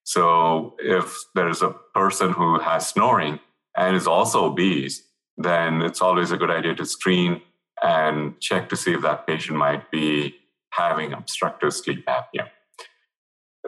So 0.08 0.74
if 0.78 1.14
there's 1.34 1.60
a 1.60 1.74
person 1.94 2.32
who 2.32 2.58
has 2.60 2.88
snoring 2.88 3.40
and 3.76 3.94
is 3.94 4.06
also 4.06 4.46
obese, 4.46 5.02
then 5.36 5.82
it's 5.82 6.00
always 6.00 6.30
a 6.30 6.38
good 6.38 6.50
idea 6.50 6.74
to 6.76 6.86
screen 6.86 7.42
and 7.82 8.40
check 8.40 8.70
to 8.70 8.76
see 8.76 8.94
if 8.94 9.02
that 9.02 9.26
patient 9.26 9.58
might 9.58 9.90
be 9.90 10.34
having 10.70 11.12
obstructive 11.12 11.74
sleep 11.74 12.06
apnea. 12.06 12.48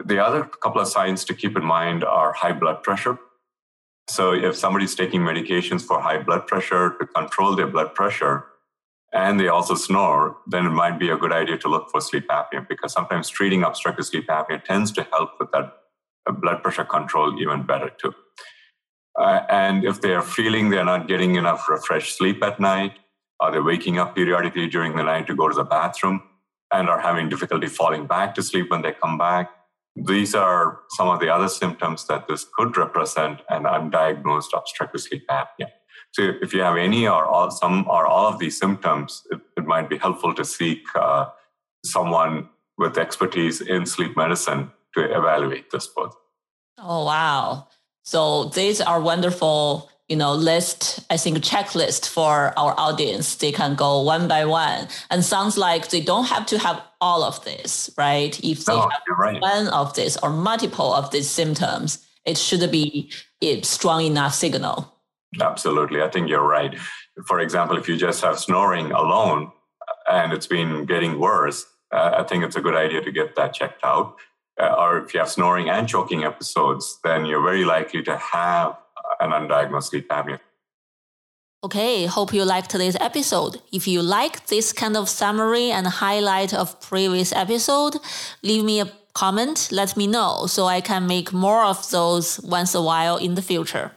The 0.03 0.17
other 0.17 0.45
couple 0.45 0.81
of 0.81 0.87
signs 0.87 1.23
to 1.25 1.35
keep 1.35 1.55
in 1.55 1.63
mind 1.63 2.03
are 2.03 2.33
high 2.33 2.53
blood 2.53 2.81
pressure. 2.81 3.19
So, 4.09 4.33
if 4.33 4.55
somebody's 4.55 4.95
taking 4.95 5.21
medications 5.21 5.83
for 5.83 6.01
high 6.01 6.23
blood 6.23 6.47
pressure 6.47 6.95
to 6.99 7.05
control 7.05 7.55
their 7.55 7.67
blood 7.67 7.93
pressure 7.93 8.45
and 9.13 9.39
they 9.39 9.47
also 9.47 9.75
snore, 9.75 10.37
then 10.47 10.65
it 10.65 10.71
might 10.71 10.97
be 10.97 11.11
a 11.11 11.17
good 11.17 11.31
idea 11.31 11.59
to 11.59 11.67
look 11.67 11.91
for 11.91 12.01
sleep 12.01 12.27
apnea 12.29 12.67
because 12.67 12.93
sometimes 12.93 13.29
treating 13.29 13.61
obstructive 13.61 14.07
sleep 14.07 14.27
apnea 14.27 14.63
tends 14.63 14.91
to 14.93 15.03
help 15.11 15.33
with 15.39 15.51
that 15.51 15.80
blood 16.41 16.61
pressure 16.61 16.85
control 16.85 17.39
even 17.41 17.63
better 17.63 17.89
too. 17.89 18.13
Uh, 19.19 19.41
and 19.49 19.83
if 19.83 19.99
they 20.01 20.13
are 20.13 20.21
feeling 20.21 20.69
they're 20.69 20.85
not 20.85 21.07
getting 21.07 21.35
enough 21.35 21.67
refreshed 21.69 22.17
sleep 22.17 22.43
at 22.43 22.59
night, 22.59 22.93
are 23.39 23.51
they 23.51 23.59
waking 23.59 23.97
up 23.97 24.15
periodically 24.15 24.67
during 24.67 24.95
the 24.95 25.03
night 25.03 25.27
to 25.27 25.35
go 25.35 25.49
to 25.49 25.55
the 25.55 25.63
bathroom 25.63 26.21
and 26.71 26.89
are 26.89 26.99
having 26.99 27.27
difficulty 27.27 27.67
falling 27.67 28.05
back 28.05 28.35
to 28.35 28.43
sleep 28.43 28.69
when 28.69 28.81
they 28.81 28.93
come 28.93 29.17
back, 29.17 29.49
these 29.95 30.33
are 30.33 30.79
some 30.91 31.09
of 31.09 31.19
the 31.19 31.29
other 31.29 31.49
symptoms 31.49 32.07
that 32.07 32.27
this 32.27 32.45
could 32.57 32.77
represent 32.77 33.41
an 33.49 33.63
undiagnosed 33.63 34.53
obstructive 34.53 35.01
sleep 35.01 35.25
apnea. 35.29 35.69
So 36.11 36.33
if 36.41 36.53
you 36.53 36.61
have 36.61 36.77
any 36.77 37.07
or 37.07 37.25
all, 37.25 37.51
some 37.51 37.85
or 37.89 38.05
all 38.05 38.27
of 38.27 38.39
these 38.39 38.57
symptoms, 38.57 39.23
it, 39.31 39.41
it 39.57 39.65
might 39.65 39.89
be 39.89 39.97
helpful 39.97 40.33
to 40.35 40.45
seek 40.45 40.83
uh, 40.95 41.25
someone 41.85 42.49
with 42.77 42.97
expertise 42.97 43.59
in 43.61 43.85
sleep 43.85 44.15
medicine 44.15 44.71
to 44.95 45.03
evaluate 45.03 45.69
the 45.71 45.85
both. 45.95 46.15
Oh 46.77 47.05
wow! 47.05 47.67
So 48.03 48.45
these 48.45 48.81
are 48.81 49.01
wonderful 49.01 49.91
you 50.11 50.17
know, 50.17 50.33
list, 50.33 50.99
I 51.09 51.15
think, 51.15 51.37
checklist 51.37 52.09
for 52.09 52.51
our 52.59 52.77
audience. 52.77 53.35
They 53.35 53.53
can 53.53 53.75
go 53.75 54.01
one 54.01 54.27
by 54.27 54.43
one. 54.43 54.89
And 55.09 55.23
sounds 55.23 55.57
like 55.57 55.87
they 55.87 56.01
don't 56.01 56.25
have 56.25 56.45
to 56.47 56.59
have 56.59 56.83
all 56.99 57.23
of 57.23 57.41
this, 57.45 57.89
right? 57.97 58.37
If 58.43 58.65
they 58.65 58.75
no, 58.75 58.81
have 58.81 59.01
right. 59.17 59.41
one 59.41 59.69
of 59.69 59.93
this 59.93 60.17
or 60.17 60.29
multiple 60.29 60.93
of 60.93 61.11
these 61.11 61.29
symptoms, 61.29 62.05
it 62.25 62.37
should 62.37 62.69
be 62.69 63.09
a 63.41 63.61
strong 63.61 64.03
enough 64.03 64.33
signal. 64.33 64.93
Absolutely. 65.39 66.01
I 66.01 66.09
think 66.09 66.27
you're 66.27 66.45
right. 66.45 66.77
For 67.25 67.39
example, 67.39 67.77
if 67.77 67.87
you 67.87 67.95
just 67.95 68.21
have 68.21 68.37
snoring 68.37 68.91
alone 68.91 69.49
and 70.11 70.33
it's 70.33 70.47
been 70.47 70.85
getting 70.85 71.21
worse, 71.21 71.65
uh, 71.93 72.15
I 72.17 72.23
think 72.23 72.43
it's 72.43 72.57
a 72.57 72.61
good 72.61 72.75
idea 72.75 73.01
to 73.01 73.11
get 73.13 73.37
that 73.37 73.53
checked 73.53 73.81
out. 73.85 74.17
Uh, 74.61 74.75
or 74.77 74.99
if 74.99 75.13
you 75.13 75.19
have 75.19 75.29
snoring 75.29 75.69
and 75.69 75.87
choking 75.87 76.23
episodes, 76.23 76.99
then 77.03 77.25
you're 77.25 77.41
very 77.41 77.65
likely 77.65 78.03
to 78.03 78.15
have 78.17 78.77
an 79.19 79.31
undiagnosed 79.31 79.89
sleep 79.89 80.07
apnea. 80.09 80.39
Okay, 81.63 82.05
hope 82.05 82.33
you 82.33 82.43
liked 82.43 82.69
today's 82.69 82.97
episode. 82.99 83.61
If 83.71 83.87
you 83.87 84.01
like 84.01 84.47
this 84.47 84.73
kind 84.73 84.97
of 84.97 85.07
summary 85.07 85.71
and 85.71 85.85
highlight 85.85 86.53
of 86.53 86.79
previous 86.81 87.31
episode, 87.33 87.97
leave 88.41 88.63
me 88.63 88.81
a 88.81 88.91
comment, 89.13 89.69
let 89.71 89.97
me 89.97 90.07
know 90.07 90.45
so 90.47 90.65
I 90.65 90.81
can 90.81 91.07
make 91.07 91.33
more 91.33 91.63
of 91.63 91.89
those 91.91 92.39
once 92.41 92.75
a 92.75 92.81
while 92.81 93.17
in 93.17 93.35
the 93.35 93.41
future. 93.41 93.91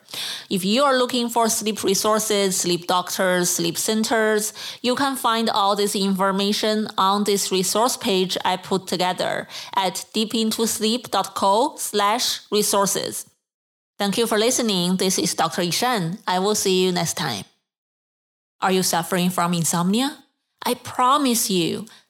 If 0.50 0.64
you 0.64 0.84
are 0.84 0.96
looking 0.96 1.28
for 1.28 1.48
sleep 1.48 1.82
resources, 1.82 2.56
sleep 2.56 2.86
doctors, 2.86 3.50
sleep 3.50 3.76
centers, 3.78 4.52
you 4.82 4.94
can 4.94 5.16
find 5.16 5.50
all 5.50 5.76
this 5.76 5.94
information 5.96 6.88
on 6.98 7.24
this 7.24 7.50
resource 7.50 7.96
page 7.96 8.36
I 8.44 8.56
put 8.56 8.86
together 8.86 9.48
at 9.74 10.04
deepintosleep.co 10.14 11.76
slash 11.78 12.40
resources. 12.50 13.26
Thank 13.98 14.18
you 14.18 14.26
for 14.26 14.38
listening. 14.38 14.96
This 14.96 15.18
is 15.18 15.34
Dr. 15.34 15.62
Yishan. 15.62 16.18
I 16.26 16.38
will 16.40 16.54
see 16.54 16.84
you 16.84 16.92
next 16.92 17.14
time. 17.14 17.44
Are 18.60 18.72
you 18.72 18.82
suffering 18.82 19.30
from 19.30 19.54
insomnia? 19.54 20.18
I 20.64 20.74
promise 20.74 21.50
you, 21.50 21.86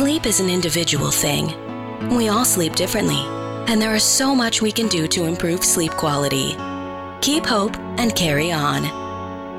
Sleep 0.00 0.24
is 0.24 0.40
an 0.40 0.48
individual 0.48 1.10
thing. 1.10 1.48
We 2.16 2.30
all 2.30 2.46
sleep 2.46 2.74
differently, 2.74 3.22
and 3.68 3.82
there 3.82 3.94
is 3.94 4.02
so 4.02 4.34
much 4.34 4.62
we 4.62 4.72
can 4.72 4.88
do 4.88 5.06
to 5.08 5.26
improve 5.26 5.62
sleep 5.62 5.90
quality. 5.90 6.56
Keep 7.20 7.44
hope 7.44 7.76
and 7.98 8.16
carry 8.16 8.50
on. 8.50 8.84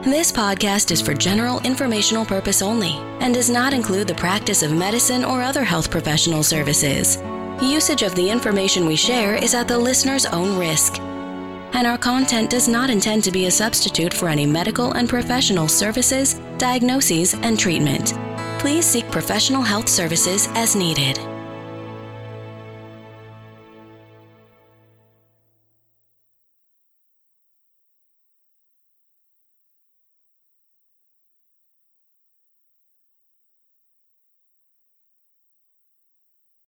This 0.02 0.32
podcast 0.32 0.90
is 0.90 1.00
for 1.00 1.14
general 1.14 1.60
informational 1.60 2.26
purpose 2.26 2.64
only 2.64 2.94
and 3.20 3.36
does 3.36 3.52
not 3.52 3.72
include 3.72 4.08
the 4.08 4.16
practice 4.16 4.64
of 4.64 4.74
medicine 4.74 5.24
or 5.24 5.44
other 5.44 5.64
health 5.64 5.92
professional 5.92 6.42
services. 6.42 7.18
Usage 7.62 8.02
of 8.02 8.16
the 8.16 8.28
information 8.28 8.88
we 8.88 8.96
share 8.96 9.36
is 9.36 9.54
at 9.54 9.68
the 9.68 9.78
listener's 9.78 10.26
own 10.26 10.58
risk. 10.58 10.98
And 11.74 11.86
our 11.86 12.00
content 12.00 12.50
does 12.50 12.68
not 12.68 12.90
intend 12.90 13.24
to 13.26 13.32
be 13.32 13.46
a 13.46 13.52
substitute 13.52 14.12
for 14.12 14.28
any 14.28 14.48
medical 14.48 14.94
and 14.94 15.08
professional 15.08 15.68
services, 15.68 16.42
diagnoses, 16.58 17.36
and 17.36 17.60
treatment. 17.60 18.16
Please 18.62 18.86
seek 18.86 19.10
professional 19.10 19.64
health 19.64 19.90
services 19.90 20.48
as 20.54 20.76
needed. 20.76 21.31